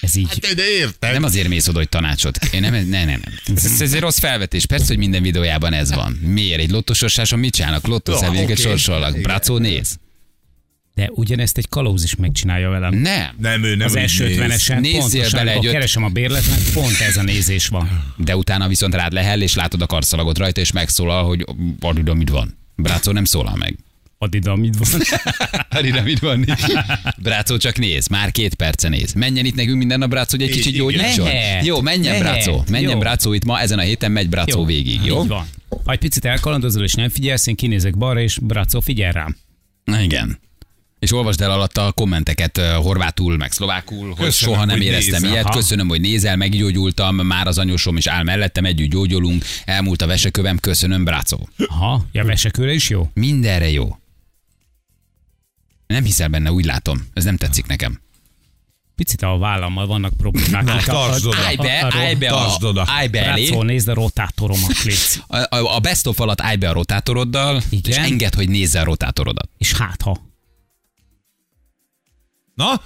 [0.01, 0.29] Ez így.
[0.55, 1.13] De érted?
[1.13, 2.45] nem azért mész oda, hogy tanácsot.
[2.45, 3.23] Én nem, nem, nem, nem.
[3.57, 4.67] Ez, ez egy rossz felvetés.
[4.67, 6.13] Persze, hogy minden videójában ez van.
[6.13, 6.61] Miért?
[6.61, 7.87] Egy lottosorsáson mit csinálnak?
[7.87, 8.69] Lottószemélyeket oké.
[8.69, 9.11] sorsolnak.
[9.11, 9.23] Igen.
[9.23, 9.99] Brácó néz.
[10.97, 12.95] De ugyanezt egy kalóz is megcsinálja velem.
[12.95, 13.35] Nem.
[13.39, 14.39] Nem, ő nem Az első néz.
[14.39, 18.15] 50-esen Nézzél pontosan, bele egy öt- keresem a bérletet, pont ez a nézés van.
[18.17, 21.45] De utána viszont rád lehel, és látod a karszalagot rajta, és megszólal, hogy
[21.81, 22.59] Adida, mit van.
[22.77, 23.77] Brácó nem szólal meg.
[24.19, 25.01] Add ide, amit van.
[25.79, 26.45] Adida, mit van?
[27.19, 29.13] Brácó csak néz, már két perce néz.
[29.13, 31.29] Menjen itt nekünk minden nap Brácó, hogy egy kicsit gyógyítson.
[31.63, 32.21] Jó, menjen Lehet.
[32.23, 32.65] Brácó.
[32.71, 32.99] Menjen Jó.
[32.99, 35.23] Brácó itt ma, ezen a héten megy Brácó végig, jó?
[35.23, 35.47] Így van.
[35.85, 39.37] Ha egy picit elkalandozol és nem figyelsz, én kinézek balra, és Brácó figyel rám.
[39.85, 40.39] Na igen.
[40.99, 45.13] És olvasd el alatta a kommenteket horvátul, meg szlovákul, hogy Köszönöm, soha nem hogy éreztem
[45.13, 45.31] nézel.
[45.31, 45.45] ilyet.
[45.45, 45.55] Aha.
[45.55, 50.59] Köszönöm, hogy nézel, meggyógyultam, már az anyósom is áll mellettem, együtt gyógyulunk, elmúlt a vesekövem,
[50.59, 51.49] köszönöm, Brácó.
[51.67, 53.11] Aha, ja, vesekőre is jó?
[53.15, 53.97] Mindenre jó.
[55.87, 57.07] Nem hiszel benne, úgy látom.
[57.15, 58.01] Ez nem tetszik nekem.
[58.95, 60.65] Picit a vállammal vannak problémák.
[60.65, 61.37] Na, tartsd oda.
[61.37, 62.85] Állj be, állj be, a, oda.
[62.87, 63.47] állj be elé.
[63.47, 64.99] Brácó, nézd a rotátoromat, légy.
[65.27, 67.93] A, a, a best of alatt állj be a rotátoroddal, Igen.
[67.93, 69.49] és engedd, hogy nézze a rotátorodat.
[69.59, 70.26] És hát ha.
[72.57, 72.83] Na?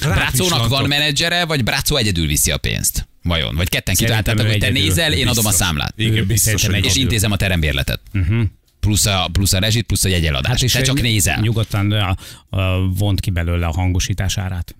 [0.00, 3.08] Brácónak van menedzsere, vagy Brácó egyedül viszi a pénzt?
[3.22, 3.56] Vajon?
[3.56, 5.92] Vagy ketten kitaláltátok, hogy te nézel, én adom a számlát.
[5.96, 8.00] Igen, biztos, hogy És intézem a terembérletet.
[8.14, 8.42] Uh-huh.
[8.80, 10.62] Plusz, a, plusz a rezsit, plusz a jegyeladást.
[10.62, 11.40] Hát te ő csak nézel.
[11.40, 12.16] Nyugodtan a,
[12.56, 14.74] a, vont ki belőle a hangosítás árát.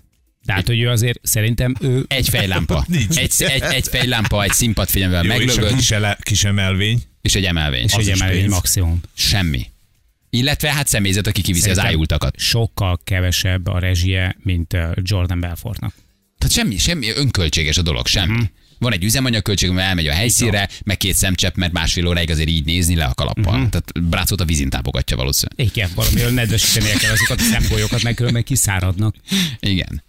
[0.44, 2.84] De hát, hogy ő azért szerintem ő Egy fejlámpa.
[2.88, 3.16] Nincs.
[3.16, 7.02] Egy, egy, egy fejlámpa, egy színpadfényemvel Jó, és a kis, ele, kis emelvény.
[7.22, 7.84] és egy emelvény.
[7.84, 8.52] és egy emelvény pénz.
[8.52, 9.00] maximum.
[9.14, 9.66] Semmi.
[10.36, 12.38] Illetve hát személyzet, aki kiviszi az Szerintem ájultakat.
[12.38, 15.94] Sokkal kevesebb a rezsie, mint Jordan Belfortnak.
[16.38, 18.32] Tehát semmi, semmi önköltséges a dolog, semmi.
[18.32, 18.42] Mhm.
[18.78, 22.64] Van egy üzemanyagköltség, mert elmegy a helyszínre, meg két szemcsepp, mert másfél óráig azért így
[22.64, 23.58] nézni le a kalappal.
[23.58, 23.68] Mhm.
[23.68, 25.68] Tehát Brácot a vízin tápogatja valószínűleg.
[25.74, 29.14] Igen, valamiről nedvesítenie kell azokat a szemgolyókat, meg különben kiszáradnak.
[29.60, 30.02] Igen.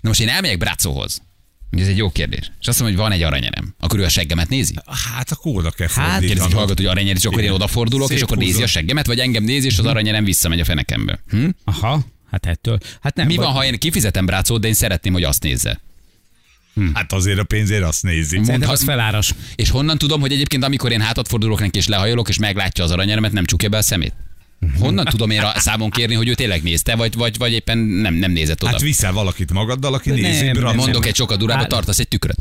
[0.00, 1.22] Na most én elmegyek Brácóhoz.
[1.80, 2.52] Ez egy jó kérdés.
[2.60, 3.74] És azt mondom, hogy van egy aranyerem.
[3.80, 4.74] Akkor ő a seggemet nézi?
[5.14, 6.52] Hát akkor oda kell Hát, kérdezik fordítanod.
[6.52, 8.64] hallgató, hogy aranyer, és akkor én odafordulok, és Szép akkor nézi húzod.
[8.66, 11.18] a seggemet, vagy engem nézi, és az aranyerem visszamegy a fenekembe.
[11.30, 11.48] Hm?
[11.64, 12.78] Aha, hát ettől.
[13.00, 15.80] Hát nem, Mi vagy- van, ha én kifizetem Brácót, de én szeretném, hogy azt nézze?
[16.94, 18.38] Hát azért a pénzért azt nézi.
[18.38, 19.34] Mondhat- az feláras.
[19.54, 22.90] És honnan tudom, hogy egyébként amikor én hátat fordulok neki és lehajolok, és meglátja az
[22.90, 24.12] aranyeremet, nem csukja be a szemét?
[24.78, 28.30] Honnan tudom én számon kérni, hogy ő tényleg nézte, vagy, vagy, vagy éppen nem, nem
[28.32, 28.70] nézett oda?
[28.72, 30.44] Hát viszel valakit magaddal, aki Nem, nézi.
[30.44, 30.76] nem, Bra- nem.
[30.76, 32.36] Mondok egy sokat durába, Hát- tartasz egy tükröt.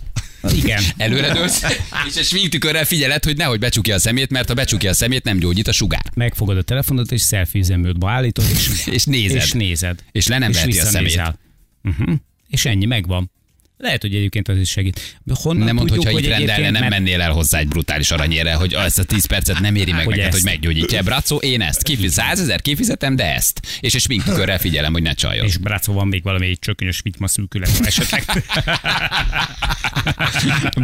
[0.56, 0.84] Igen.
[0.98, 1.64] Előre dőlsz,
[2.08, 5.38] és egy sminktükörrel figyeled, hogy nehogy becsukja a szemét, mert ha becsukja a szemét, nem
[5.38, 6.04] gyógyít a sugár.
[6.14, 9.36] Megfogod a telefonot, és selfie üzemlődbe állítod, és, És nézed.
[9.38, 10.00] és nézed.
[10.12, 11.40] És le nem veheti a visszanézel.
[11.84, 12.16] Uh-huh.
[12.50, 13.32] És ennyi megvan.
[13.78, 15.18] Lehet, hogy egyébként az is segít.
[15.34, 17.68] Honnan Nem mondd, tudjuk, hogyha itt hogy rendelne, egyébként, nem mert- mennél el hozzá egy
[17.68, 20.42] brutális aranyére, hogy ezt a 10 percet nem éri meg Hogy neked, ezt.
[20.42, 21.02] hogy meggyógyítja.
[21.02, 21.82] Brácó, én ezt.
[21.84, 23.60] Kifizet, 100 ezer kifizetem, de ezt.
[23.80, 25.46] És egy sminktükörrel figyelem, hogy ne csaljon.
[25.46, 28.24] És Brácó van még valami egy csökönyös vitma szűkület esetleg.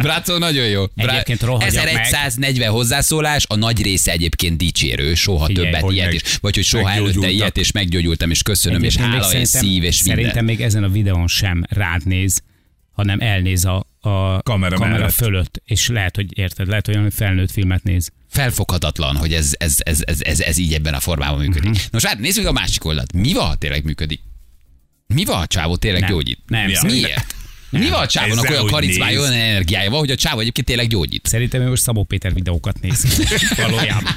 [0.02, 0.84] Brácó nagyon jó.
[0.96, 1.94] Egyébként rohadjak meg.
[2.02, 6.64] 1140 hozzászólás, a nagy része egyébként dicsérő, soha Figyelj, többet ilyet, meg- és, vagy hogy
[6.64, 9.94] soha előtte ilyet, és meggyógyultam, és köszönöm, és Egyébként még hála, és szerintem- szív, és
[9.94, 10.44] Szerintem minden.
[10.44, 12.42] még ezen a videón sem rád néz,
[12.92, 15.12] hanem elnéz a, a Kamera kamera mellett.
[15.14, 18.10] fölött, és lehet, hogy érted, lehet olyan, hogy felnőtt filmet néz.
[18.28, 21.70] Felfoghatatlan, hogy ez, ez, ez, ez, ez, ez így ebben a formában működik.
[21.70, 21.78] Mhm.
[21.90, 23.12] Nos, hát nézzük a másik oldalt.
[23.12, 24.20] Mi van, ha tényleg működik?
[25.06, 26.10] Mi van, ha a csávó tényleg Nem.
[26.10, 26.38] gyógyít?
[26.46, 26.74] Nem, Mi?
[26.74, 27.34] szerintem- Miért?
[27.70, 31.26] Mi van a csávónak olyan karizmája, olyan energiája van, hogy a csávó egyébként tényleg gyógyít?
[31.26, 33.24] Szerintem ő most Szabó Péter videókat néz.
[33.56, 34.12] Valójában.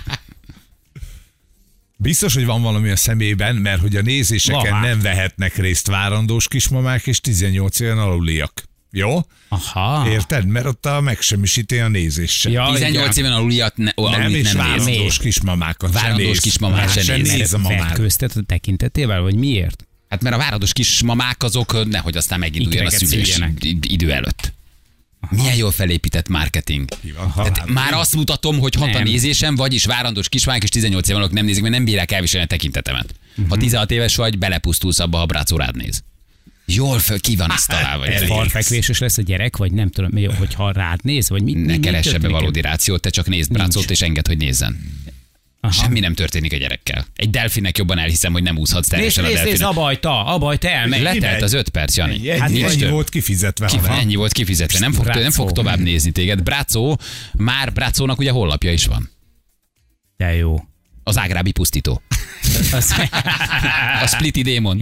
[2.06, 4.82] Biztos, hogy van valami a szemében, mert hogy a nézéseken Van.
[4.82, 8.64] nem vehetnek részt várandós kismamák és 18 éven aluliak.
[8.92, 9.20] Jó?
[9.48, 10.10] Aha.
[10.10, 10.48] Érted?
[10.48, 12.52] Mert ott a megsemmisíti a nézés sem.
[12.52, 13.26] Ja, 18 igen.
[13.26, 14.86] éven aluliat ne, nem, és nem néz.
[14.86, 16.40] várandós kismamákat Várandós néz.
[16.40, 17.32] kismamát se se néz.
[17.32, 18.00] néz a mamát.
[18.20, 19.88] A tekintetével, vagy miért?
[20.10, 23.40] Hát mert a várados kismamák azok nehogy aztán meginduljon a szülés
[23.82, 24.54] idő előtt.
[25.30, 26.90] Milyen jól felépített marketing.
[27.16, 27.32] van.
[27.36, 31.46] Tehát már azt mutatom, hogy hat a nézésem, vagyis várandós kismamák és 18 éven nem
[31.46, 33.14] nézik, mert nem bírják elviselni a tekintetemet.
[33.36, 33.50] Mhm.
[33.50, 36.04] Ha 16 éves vagy, belepusztulsz abba, ha Brácó rád néz.
[36.66, 38.08] Jól fel, ki van ezt találva?
[38.08, 41.56] Ez farfekvéses lesz a gyerek, vagy nem tudom, hogyha rád néz, vagy mit?
[41.56, 44.80] mi- Ne mi keresse be valódi rációt, te csak nézd Brácót és engedd, hogy nézzen.
[45.66, 45.74] Aha.
[45.74, 47.06] Semmi nem történik a gyerekkel.
[47.16, 51.02] Egy delfinnek jobban elhiszem, hogy nem úszhatsz Nézd, teljesen a nézd, nézd, abajta, abajta elmegy.
[51.02, 52.14] Letelt az öt perc, Jani.
[52.14, 52.90] Ennyi, Hát ennyi, nincs ennyi több.
[52.92, 53.66] volt kifizetve.
[53.66, 53.98] Ki, haver.
[54.00, 54.80] ennyi volt kifizetve.
[54.80, 56.44] Nem fog, nem fog tovább nézni téged.
[56.44, 57.00] Brácó,
[57.34, 59.10] már Brácónak ugye hollapja is van.
[60.18, 60.64] De jó.
[61.04, 62.02] Az ágrábi pusztító.
[64.02, 64.82] A spliti démon.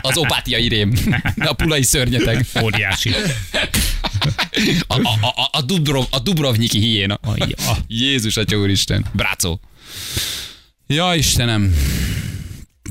[0.00, 0.92] Az opátiai rém.
[1.36, 2.46] A pulai szörnyeteg.
[2.62, 3.10] óriási.
[4.86, 7.18] A, a, a, a, Dubrov, a Dubrovniki hiéna.
[7.86, 9.04] Jézus, atya úristen.
[9.12, 9.60] Brácó.
[10.86, 11.76] Ja, Istenem.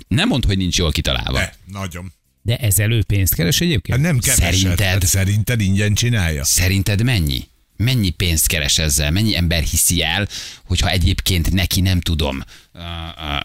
[0.08, 1.38] Nem mondd, hogy nincs jól kitalálva.
[1.38, 2.14] De, nagyon.
[2.42, 3.98] De ezzel ő pénzt keres egyébként?
[3.98, 4.54] Hát nem keveset.
[4.54, 4.86] Szerinted?
[4.86, 6.44] Hát szerinted ingyen csinálja?
[6.44, 7.48] Szerinted mennyi?
[7.78, 9.12] Mennyi pénzt keres ezzel?
[9.12, 10.28] Mennyi ember hiszi el,
[10.66, 12.80] hogyha egyébként neki nem tudom, ö,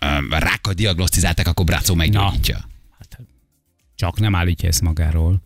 [0.00, 2.68] ö, ö, rákkal diagnosztizálták, akkor Brácó meggyógyítja?
[2.98, 3.20] Hát,
[3.94, 5.42] csak nem állítja ezt magáról.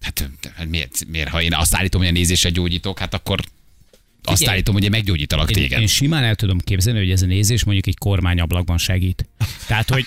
[0.00, 3.40] Hát, hát miért, miért, ha én azt állítom, hogy a nézésre gyógyítok, hát akkor
[4.26, 4.54] azt Figyelj.
[4.56, 5.80] állítom, hogy én meggyógyítalak Én, téged.
[5.80, 9.28] én simán el tudom képzelni, hogy ez a nézés mondjuk egy kormányablakban segít.
[9.66, 10.04] Tehát, hogy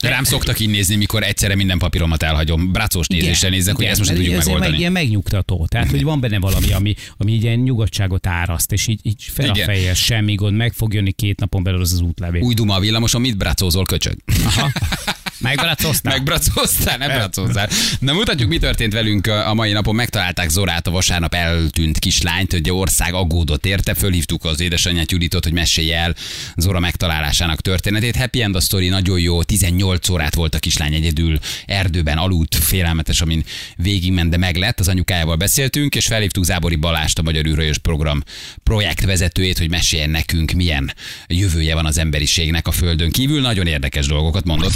[0.00, 2.72] De rám szoktak így nézni, mikor egyszerre minden papíromat elhagyom.
[2.72, 4.70] Brácós nézésre nézek, hogy igen, ezt most tudjuk megoldani.
[4.70, 5.66] Meg, ilyen megnyugtató.
[5.68, 9.62] Tehát, hogy van benne valami, ami, ami ilyen nyugodtságot áraszt, és így, így fel Igen.
[9.62, 12.42] a fejjel, semmi gond, meg fog jönni két napon belül az az útlevél.
[12.42, 14.16] Új duma a villamoson, mit brácózol, köcsög?
[14.44, 14.72] Aha.
[15.38, 16.12] Megbaracoztál?
[16.12, 17.68] Megbracoztál, nem bracoztál.
[17.98, 19.94] Na mutatjuk, mi történt velünk a mai napon.
[19.94, 23.94] Megtalálták Zorát, a vasárnap eltűnt kislányt, hogy ország aggódott érte.
[23.94, 26.14] Fölhívtuk az édesanyját Juditot, hogy mesélje el
[26.56, 28.16] Zora megtalálásának történetét.
[28.16, 29.42] Happy end a story, nagyon jó.
[29.42, 33.44] 18 órát volt a kislány egyedül, erdőben aludt, félelmetes, amin
[33.76, 34.80] végigment, de meg lett.
[34.80, 38.22] Az anyukájával beszéltünk, és felhívtuk Zábori Balást, a Magyar űrhajós Program
[38.62, 40.94] projektvezetőjét, hogy meséljen nekünk, milyen
[41.26, 43.40] jövője van az emberiségnek a Földön kívül.
[43.40, 44.72] Nagyon érdekes dolgokat mondott.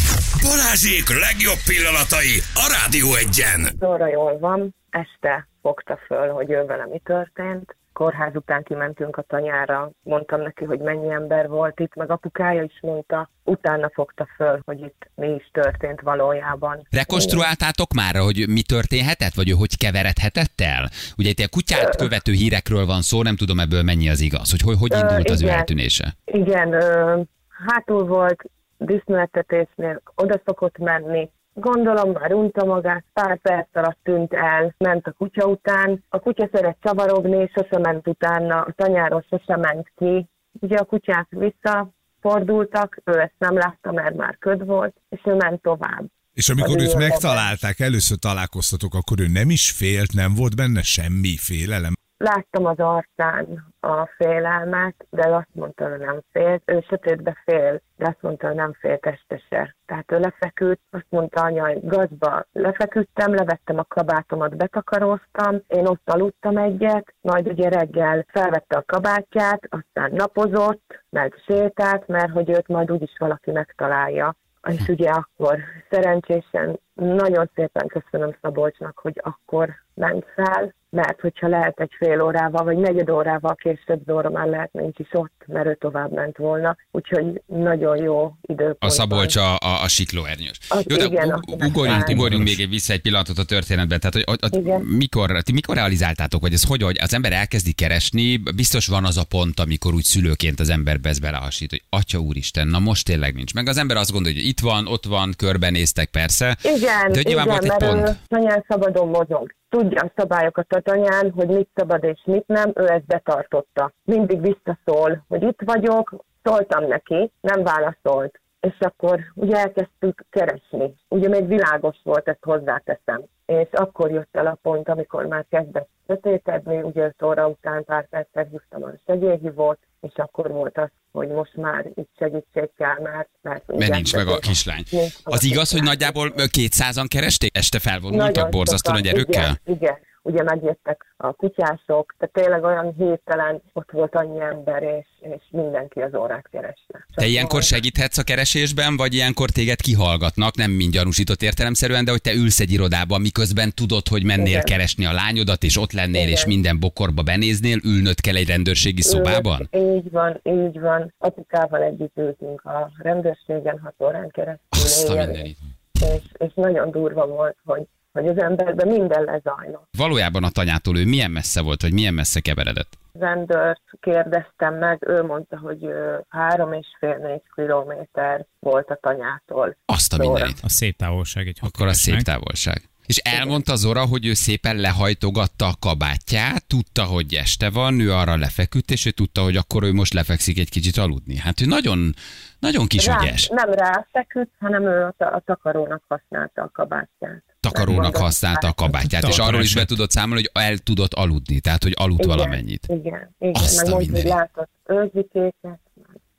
[0.53, 3.61] Balázsék legjobb pillanatai a Rádió egyen.
[3.81, 7.77] Zóra jól van, este fogta föl, hogy ő vele mi történt.
[7.93, 12.79] Kórház után kimentünk a tanyára, mondtam neki, hogy mennyi ember volt itt, meg apukája is
[12.81, 13.31] mondta.
[13.45, 16.87] Utána fogta föl, hogy itt mi is történt valójában.
[16.91, 20.89] Rekonstruáltátok már, hogy mi történhetett, vagy hogy keveredhetett el?
[21.19, 24.61] Ugye itt a kutyát követő hírekről van szó, nem tudom ebből mennyi az igaz, hogy
[24.61, 25.57] hogy, hogy Ö, indult az ő igen.
[25.59, 26.15] eltűnése.
[26.25, 27.21] Igen, ö,
[27.67, 28.45] hátul volt,
[28.79, 31.31] disznóetetésnél oda szokott menni.
[31.55, 36.05] Gondolom már unta magát, pár perc alatt tűnt el, ment a kutya után.
[36.09, 40.29] A kutya szeret csavarogni, sose ment utána, a tanyáról sose ment ki.
[40.61, 45.63] Ugye a kutyák visszafordultak, ő ezt nem látta, mert már köd volt, és ő ment
[45.63, 46.05] tovább.
[46.33, 50.83] És amikor Az őt megtalálták, először találkoztatok, akkor ő nem is félt, nem volt benne
[50.83, 51.93] semmi félelem.
[52.19, 56.63] Láttam az arcán a félelmet, de azt mondta, hogy nem félt.
[56.65, 59.75] Ő sötétbe fél, de azt mondta, hogy nem fél testese.
[59.87, 66.57] Tehát ő lefeküdt, azt mondta anya, gazba lefeküdtem, levettem a kabátomat, betakaróztam, én ott aludtam
[66.57, 72.91] egyet, majd ugye reggel felvette a kabátját, aztán napozott, meg sétált, mert hogy őt majd
[72.91, 74.35] úgyis valaki megtalálja.
[74.69, 75.59] És ugye akkor
[75.91, 82.65] szerencsésen nagyon szépen köszönöm Szabolcsnak, hogy akkor ment fel, mert hogyha lehet egy fél órával,
[82.65, 86.77] vagy negyed órával később Zóra már lehet nincs is ott, mert ő tovább ment volna.
[86.91, 88.77] Úgyhogy nagyon jó időpont.
[88.79, 90.59] A Szabolcs a, a, a siklóernyős.
[90.87, 93.99] Jó, de igen, az ugorjunk, ugorjunk még egy vissza egy pillanatot a történetbe.
[93.99, 94.81] Tehát, hogy, hogy Igen.
[94.81, 99.17] mikor, ti mikor realizáltátok, vagy ez hogy, hogy az ember elkezdi keresni, biztos van az
[99.17, 103.35] a pont, amikor úgy szülőként az emberbe ez belehasít, hogy atya úristen, na most tényleg
[103.35, 103.55] nincs.
[103.55, 106.57] Meg az ember azt gondolja, hogy itt van, ott van, körbenéztek persze.
[106.63, 108.19] Igen, De hogy igen, volt egy mert pont.
[108.27, 109.57] tanyán szabadon mozog.
[109.69, 113.93] Tudja a szabályokat a tanyán, hogy mit szabad és mit nem, ő ezt betartotta.
[114.05, 118.41] Mindig visszaszól, hogy itt vagyok, szóltam neki, nem válaszolt.
[118.61, 120.95] És akkor ugye elkezdtük keresni.
[121.09, 123.25] Ugye még világos volt, ezt hozzáteszem.
[123.49, 128.09] És akkor jött el a pont, amikor már kezdett sötétedni, ugye 5 óra után pár
[128.09, 133.29] perccel hívtam a segélyhívót, és akkor volt az, hogy most már itt segítség kell, mert...
[133.43, 134.83] Mert, Mert nincs meg a kislány.
[134.91, 137.57] Nincs Az igaz, hogy nagyjából 200-an keresték?
[137.57, 139.59] Este felvonultak borzasztó nagy erőkkel?
[139.65, 139.99] Igen, igen.
[140.29, 146.01] Ugye megjöttek a kutyások, tehát tényleg olyan hirtelen ott volt annyi ember, és, és mindenki
[146.01, 147.07] az órát keresne.
[147.15, 152.21] Te ilyenkor segíthetsz a keresésben, vagy ilyenkor téged kihallgatnak, nem mind gyanúsított értelemszerűen, de hogy
[152.21, 154.65] te ülsz egy irodában, miközben tudod, hogy mennél Igen.
[154.65, 156.33] keresni a lányodat, és ott lennél, Igen.
[156.33, 159.69] és minden bokorba benéznél, ülnöd kell egy rendőrségi szobában?
[159.73, 161.15] Így van, így van.
[161.19, 164.67] Apukával együtt ültünk a rendőrségen hat órán keresztül.
[164.71, 165.57] Azt a mindenit.
[165.93, 167.87] és, és nagyon durva volt, hogy,
[168.19, 169.89] hogy az emberben minden lezajlott.
[169.99, 172.99] Valójában a tanyától ő milyen messze volt, vagy milyen messze keveredett?
[173.19, 175.87] rendőrt kérdeztem meg, ő mondta, hogy
[176.29, 179.77] három és fél négy kilométer volt a tanyától.
[179.85, 180.59] Azt a mindenit.
[180.63, 182.83] A szép távolság egy Akkor a szép távolság.
[183.07, 188.37] És elmondta Zora, hogy ő szépen lehajtogatta a kabátját, tudta, hogy este van, ő arra
[188.37, 191.37] lefeküdt, és ő tudta, hogy akkor ő most lefekszik egy kicsit aludni.
[191.37, 192.15] Hát ő nagyon,
[192.59, 193.49] nagyon kis Rá, ügyes.
[193.49, 197.43] nem ráfeküdt, hanem ő a, a takarónak használta a kabátját.
[197.61, 201.83] Takarónak használta a kabátját, és arról is be tudott számolni, hogy el tudott aludni, tehát
[201.83, 202.87] hogy aludt Igen, valamennyit.
[202.89, 203.55] Igen, igen.
[203.55, 204.33] Azt a meg hogy mindenit.
[204.33, 205.79] látott őzsikéket.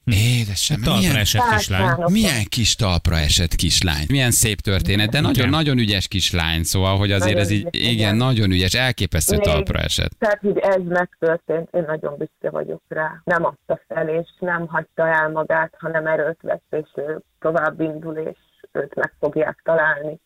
[0.05, 1.95] Édesem, Talpra milyen, esett kislány.
[2.11, 4.05] Milyen kis talpra esett kislány.
[4.09, 5.49] Milyen szép történet, de nagyon, Igen.
[5.49, 8.15] nagyon ügyes kislány, szóval, hogy azért Nagyon ez így, ügyes, igen, igen.
[8.15, 10.11] nagyon ügyes, elképesztő Még- talpra esett.
[10.19, 13.21] Tehát, hogy ez megtörtént, én nagyon büszke vagyok rá.
[13.23, 18.15] Nem adta fel, és nem hagyta el magát, hanem erőt vett, és ő tovább indul,
[18.17, 18.37] és
[18.71, 20.19] őt meg fogják találni.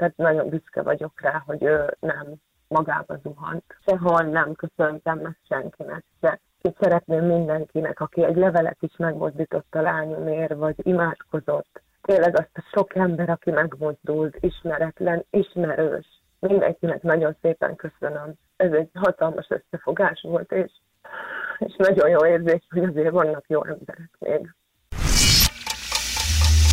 [0.00, 2.34] Tehát nagyon büszke vagyok rá, hogy ő nem
[2.68, 3.64] magába zuhant.
[3.84, 6.40] Sehol nem köszöntem meg senkinek se.
[6.60, 11.82] Én szeretném mindenkinek, aki egy levelet is megmozdított a lányomért, vagy imádkozott.
[12.02, 16.06] Tényleg azt a sok ember, aki megmozdult, ismeretlen, ismerős.
[16.38, 18.32] Mindenkinek nagyon szépen köszönöm.
[18.56, 20.72] Ez egy hatalmas összefogás volt, és,
[21.58, 24.54] és nagyon jó érzés, hogy azért vannak jó emberek még.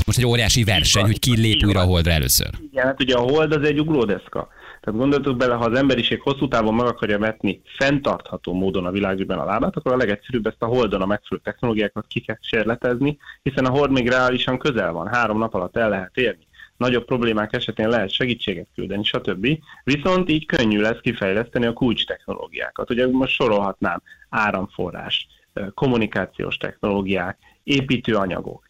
[0.08, 2.50] Most egy óriási verseny, hogy ki lép újra a holdra először.
[2.72, 4.48] Igen, hát ugye a hold az egy ugródeszka.
[4.82, 9.40] Tehát gondoltok bele, ha az emberiség hosszú távon meg akarja vetni fenntartható módon a világűrben
[9.40, 13.66] a lábát, akkor a legegyszerűbb ezt a holdon a megfelelő technológiákat ki kell kísérletezni, hiszen
[13.66, 16.48] a hold még reálisan közel van, három nap alatt el lehet érni.
[16.78, 19.48] Nagyobb problémák esetén lehet segítséget küldeni, stb.
[19.84, 22.90] Viszont így könnyű lesz kifejleszteni a kulcs technológiákat.
[22.90, 25.28] Ugye most sorolhatnám áramforrás,
[25.74, 28.67] kommunikációs technológiák, építőanyagok,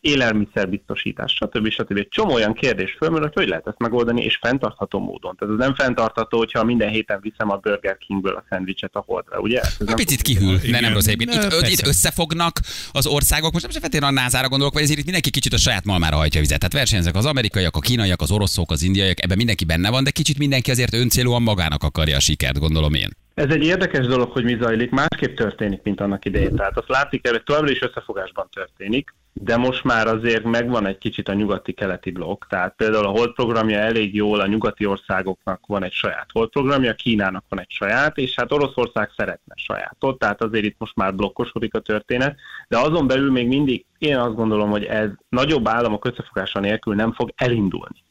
[0.00, 1.70] élelmiszerbiztosítás, stb.
[1.70, 1.96] stb.
[1.96, 5.36] Egy csomó olyan kérdés fölmerül, hogy hogy lehet ezt megoldani, és fenntartható módon.
[5.36, 9.38] Tehát ez nem fenntartható, hogyha minden héten viszem a Burger Kingből a szendvicset a holdra,
[9.38, 9.60] ugye?
[9.60, 11.44] Ez Egy nem picit kihűl, de nem rossz egyébként.
[11.44, 12.60] Itt, Ö, itt, összefognak
[12.92, 15.56] az országok, most nem csak feltétlenül a názára gondolok, vagy ezért itt mindenki kicsit a
[15.56, 16.58] saját malmára hajtja a vizet.
[16.58, 20.10] Tehát versenyeznek az amerikaiak, a kínaiak, az oroszok, az indiaiak, ebben mindenki benne van, de
[20.10, 23.21] kicsit mindenki azért öncélúan magának akarja a sikert, gondolom én.
[23.34, 26.56] Ez egy érdekes dolog, hogy mi zajlik, másképp történik, mint annak idején.
[26.56, 30.98] Tehát azt látszik el, hogy továbbra is összefogásban történik, de most már azért megvan egy
[30.98, 32.44] kicsit a nyugati-keleti blokk.
[32.48, 36.94] Tehát például a Hold programja elég jól, a nyugati országoknak van egy saját Hold programja,
[36.94, 41.74] Kínának van egy saját, és hát Oroszország szeretne sajátot, tehát azért itt most már blokkosodik
[41.74, 42.36] a történet,
[42.68, 47.12] de azon belül még mindig én azt gondolom, hogy ez nagyobb államok összefogása nélkül nem
[47.12, 48.04] fog elindulni.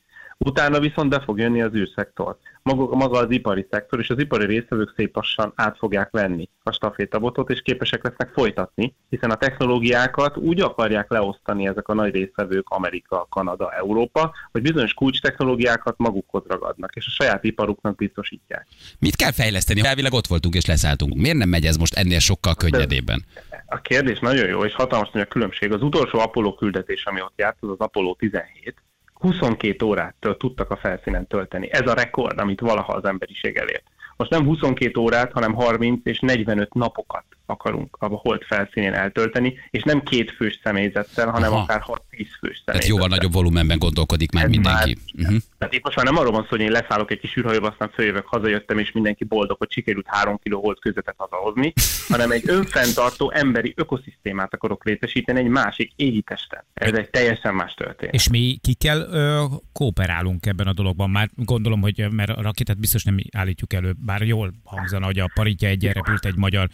[0.46, 2.38] Utána viszont be fog jönni az űrszektor.
[2.64, 6.72] Maga, maga az ipari szektor, és az ipari résztvevők szép lassan át fogják venni a
[6.72, 12.70] stafétabotot, és képesek lesznek folytatni, hiszen a technológiákat úgy akarják leosztani ezek a nagy résztvevők,
[12.70, 18.68] Amerika, Kanada, Európa, hogy bizonyos kulcstechnológiákat magukhoz ragadnak, és a saját iparuknak biztosítják.
[19.00, 19.82] Mit kell fejleszteni?
[19.84, 21.16] Elvileg ott voltunk és leszálltunk.
[21.16, 23.26] Miért nem megy ez most ennél sokkal könnyedében?
[23.66, 25.74] A kérdés nagyon jó, és hatalmas nagy a különbség.
[25.74, 28.76] Az utolsó Apollo küldetés, ami ott járt, az az Apollo 17,
[29.22, 31.72] 22 órát tudtak a felszínen tölteni.
[31.72, 33.84] Ez a rekord, amit valaha az emberiség elért.
[34.18, 39.84] Most nem 22 órát, hanem 30 és 45 napokat akarunk a hold felszínén eltölteni, és
[39.84, 41.62] nem két fős személyzettel, hanem Aha.
[41.62, 42.88] akár 6-10 fős Tehát személyzettel.
[42.88, 44.80] jóval nagyobb volumenben gondolkodik már Ez mindenki.
[44.80, 45.38] Már, Uh-huh.
[45.58, 47.90] Tehát itt most már nem arról van szó, hogy én leszállok egy kis űrhajóba, aztán
[47.90, 51.74] följövök, hazajöttem, és mindenki boldog, hogy sikerült három kiló hold közvetet hazahozni,
[52.14, 56.64] hanem egy önfenntartó emberi ökoszisztémát akarok létesíteni egy másik égi testen.
[56.74, 58.14] Ez egy teljesen más történet.
[58.14, 61.10] És mi kikkel ö, kooperálunk ebben a dologban?
[61.10, 65.32] Már gondolom, hogy mert a rakétát biztos nem állítjuk elő, bár jól hangzana, hogy a
[65.34, 66.70] paritja egyen repült egy magyar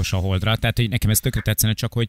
[0.00, 0.56] űrhajós a holdra.
[0.56, 2.08] Tehát, hogy nekem ez tökre tetszene, csak hogy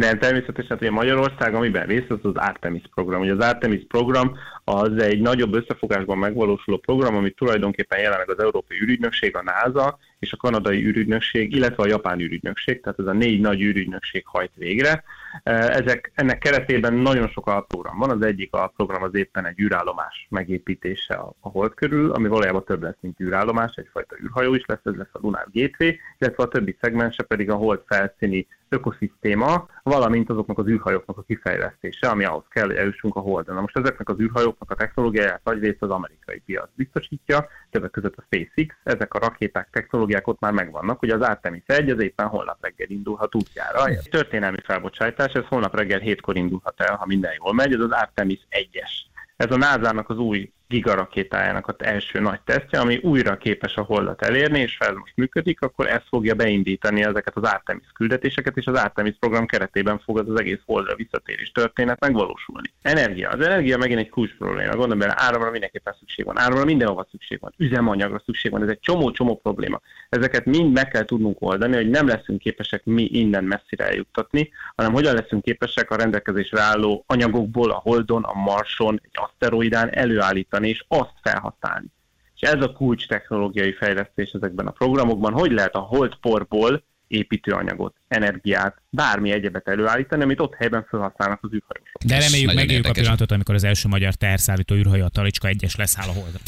[0.00, 3.20] De természetesen, hogy Magyarország, amiben részt vesz, az Artemis program.
[3.20, 4.32] Ugye az Artemis program
[4.64, 10.32] az egy nagyobb összefogásban megvalósuló program, amit tulajdonképpen jelenleg az Európai űrügynökség, a NASA és
[10.32, 15.02] a kanadai űrügynökség, illetve a japán űrügynökség, tehát ez a négy nagy űrügynökség hajt végre.
[15.42, 21.14] Ezek, ennek keretében nagyon sok alprogram van, az egyik alprogram az éppen egy űrállomás megépítése
[21.14, 25.12] a hold körül, ami valójában több lesz, mint űrállomás, egyfajta űrhajó is lesz, ez lesz
[25.12, 30.66] a Lunar Gateway, illetve a többi szegmense pedig a hold felszíni ökoszisztéma, valamint azoknak az
[30.66, 33.54] űrhajóknak a kifejlesztése, ami ahhoz kell, hogy eljussunk a Holdon.
[33.54, 38.16] Na most ezeknek az űrhajóknak a technológiáját nagy rész az amerikai piac biztosítja, többek között
[38.16, 42.26] a SpaceX, ezek a rakéták, technológiák ott már megvannak, ugye az Artemis 1 az éppen
[42.26, 43.88] holnap reggel indulhat útjára.
[43.88, 47.90] Ez történelmi felbocsátás, ez holnap reggel hétkor indulhat el, ha minden jól megy, ez az
[47.90, 48.90] Artemis 1-es.
[49.36, 54.22] Ez a NASA-nak az új gigarakétájának az első nagy tesztje, ami újra képes a holdat
[54.22, 58.66] elérni, és ha ez most működik, akkor ez fogja beindítani ezeket az Artemis küldetéseket, és
[58.66, 62.72] az Artemis program keretében fog az egész holdra visszatérés történet megvalósulni.
[62.82, 63.28] Energia.
[63.28, 64.76] Az energia megint egy kulcs probléma.
[64.76, 66.38] Gondolom, hogy áramra mindenképpen szükség van.
[66.38, 67.52] Áramra mindenhova szükség van.
[67.56, 68.62] Üzemanyagra szükség van.
[68.62, 69.80] Ez egy csomó-csomó probléma.
[70.08, 74.92] Ezeket mind meg kell tudnunk oldani, hogy nem leszünk képesek mi innen messzire eljuttatni, hanem
[74.92, 80.68] hogyan leszünk képesek a rendelkezésre álló anyagokból a Holdon, a Marson, egy aszteroidán előállítani megtalálni,
[80.68, 81.86] és azt felhasználni.
[82.34, 88.76] És ez a kulcs technológiai fejlesztés ezekben a programokban, hogy lehet a holdporból építőanyagot, energiát,
[88.90, 92.02] bármi egyebet előállítani, amit ott helyben felhasználnak az űrhajósok.
[92.06, 96.08] De reméljük, megéljük a pillanatot, amikor az első magyar terszállító űrhajó a Talicska egyes leszáll
[96.08, 96.38] a holdra.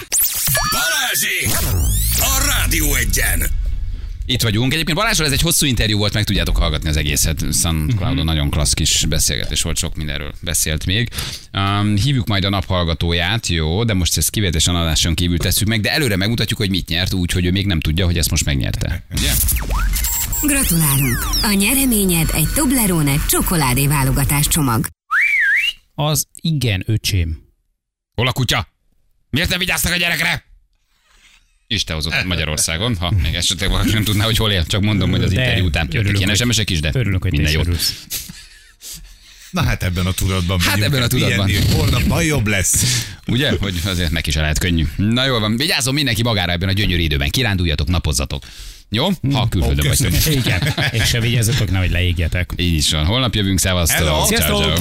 [0.78, 1.46] Balázsi!
[2.20, 3.61] A Rádió egyen!
[4.26, 4.72] Itt vagyunk.
[4.72, 7.44] Egyébként Balázsról ez egy hosszú interjú volt, meg tudjátok hallgatni az egészet.
[7.52, 11.08] SoundCloudon nagyon klassz kis beszélgetés volt, sok mindenről beszélt még.
[11.52, 15.92] Um, hívjuk majd a naphallgatóját, jó, de most ezt kivételesen adáson kívül tesszük meg, de
[15.92, 19.04] előre megmutatjuk, hogy mit nyert, úgy, hogy ő még nem tudja, hogy ezt most megnyerte.
[19.10, 19.32] Ugye?
[20.42, 21.18] Gratulálunk!
[21.42, 24.86] A nyereményed egy Toblerone csokoládé válogatás csomag.
[25.94, 27.38] Az igen, öcsém.
[28.14, 28.68] Hol a kutya?
[29.30, 30.51] Miért nem vigyáztak a gyerekre?
[31.72, 35.22] Isten hozott Magyarországon, ha még esetleg valaki nem tudná, hogy hol él, csak mondom, hogy
[35.22, 37.66] az De interjú után jöttek ilyen SMS-ek is, de Örülünk, hogy te minden is jót.
[37.66, 37.94] örülsz.
[39.50, 41.46] Na hát ebben a tudatban Hát ebben a el tudatban.
[41.46, 42.84] pihenni, Holnap majd jobb lesz.
[43.26, 43.52] Ugye?
[43.60, 44.86] Hogy azért neki se lehet könnyű.
[44.96, 47.28] Na jól van, vigyázzon mindenki magára ebben a gyönyörű időben.
[47.30, 48.42] Kiránduljatok, napozzatok.
[48.88, 49.08] Jó?
[49.32, 50.34] Ha külföldön Ó, vagytok.
[50.34, 52.50] Igen, és se vigyázzatok, nehogy leégjetek.
[52.56, 53.04] Így is van.
[53.04, 54.26] Holnap jövünk, szevasztok.
[54.26, 54.78] Sziasztok.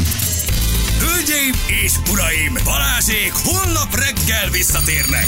[1.00, 5.26] Hölgyeim és uraim, Balázsék holnap reggel visszatérnek!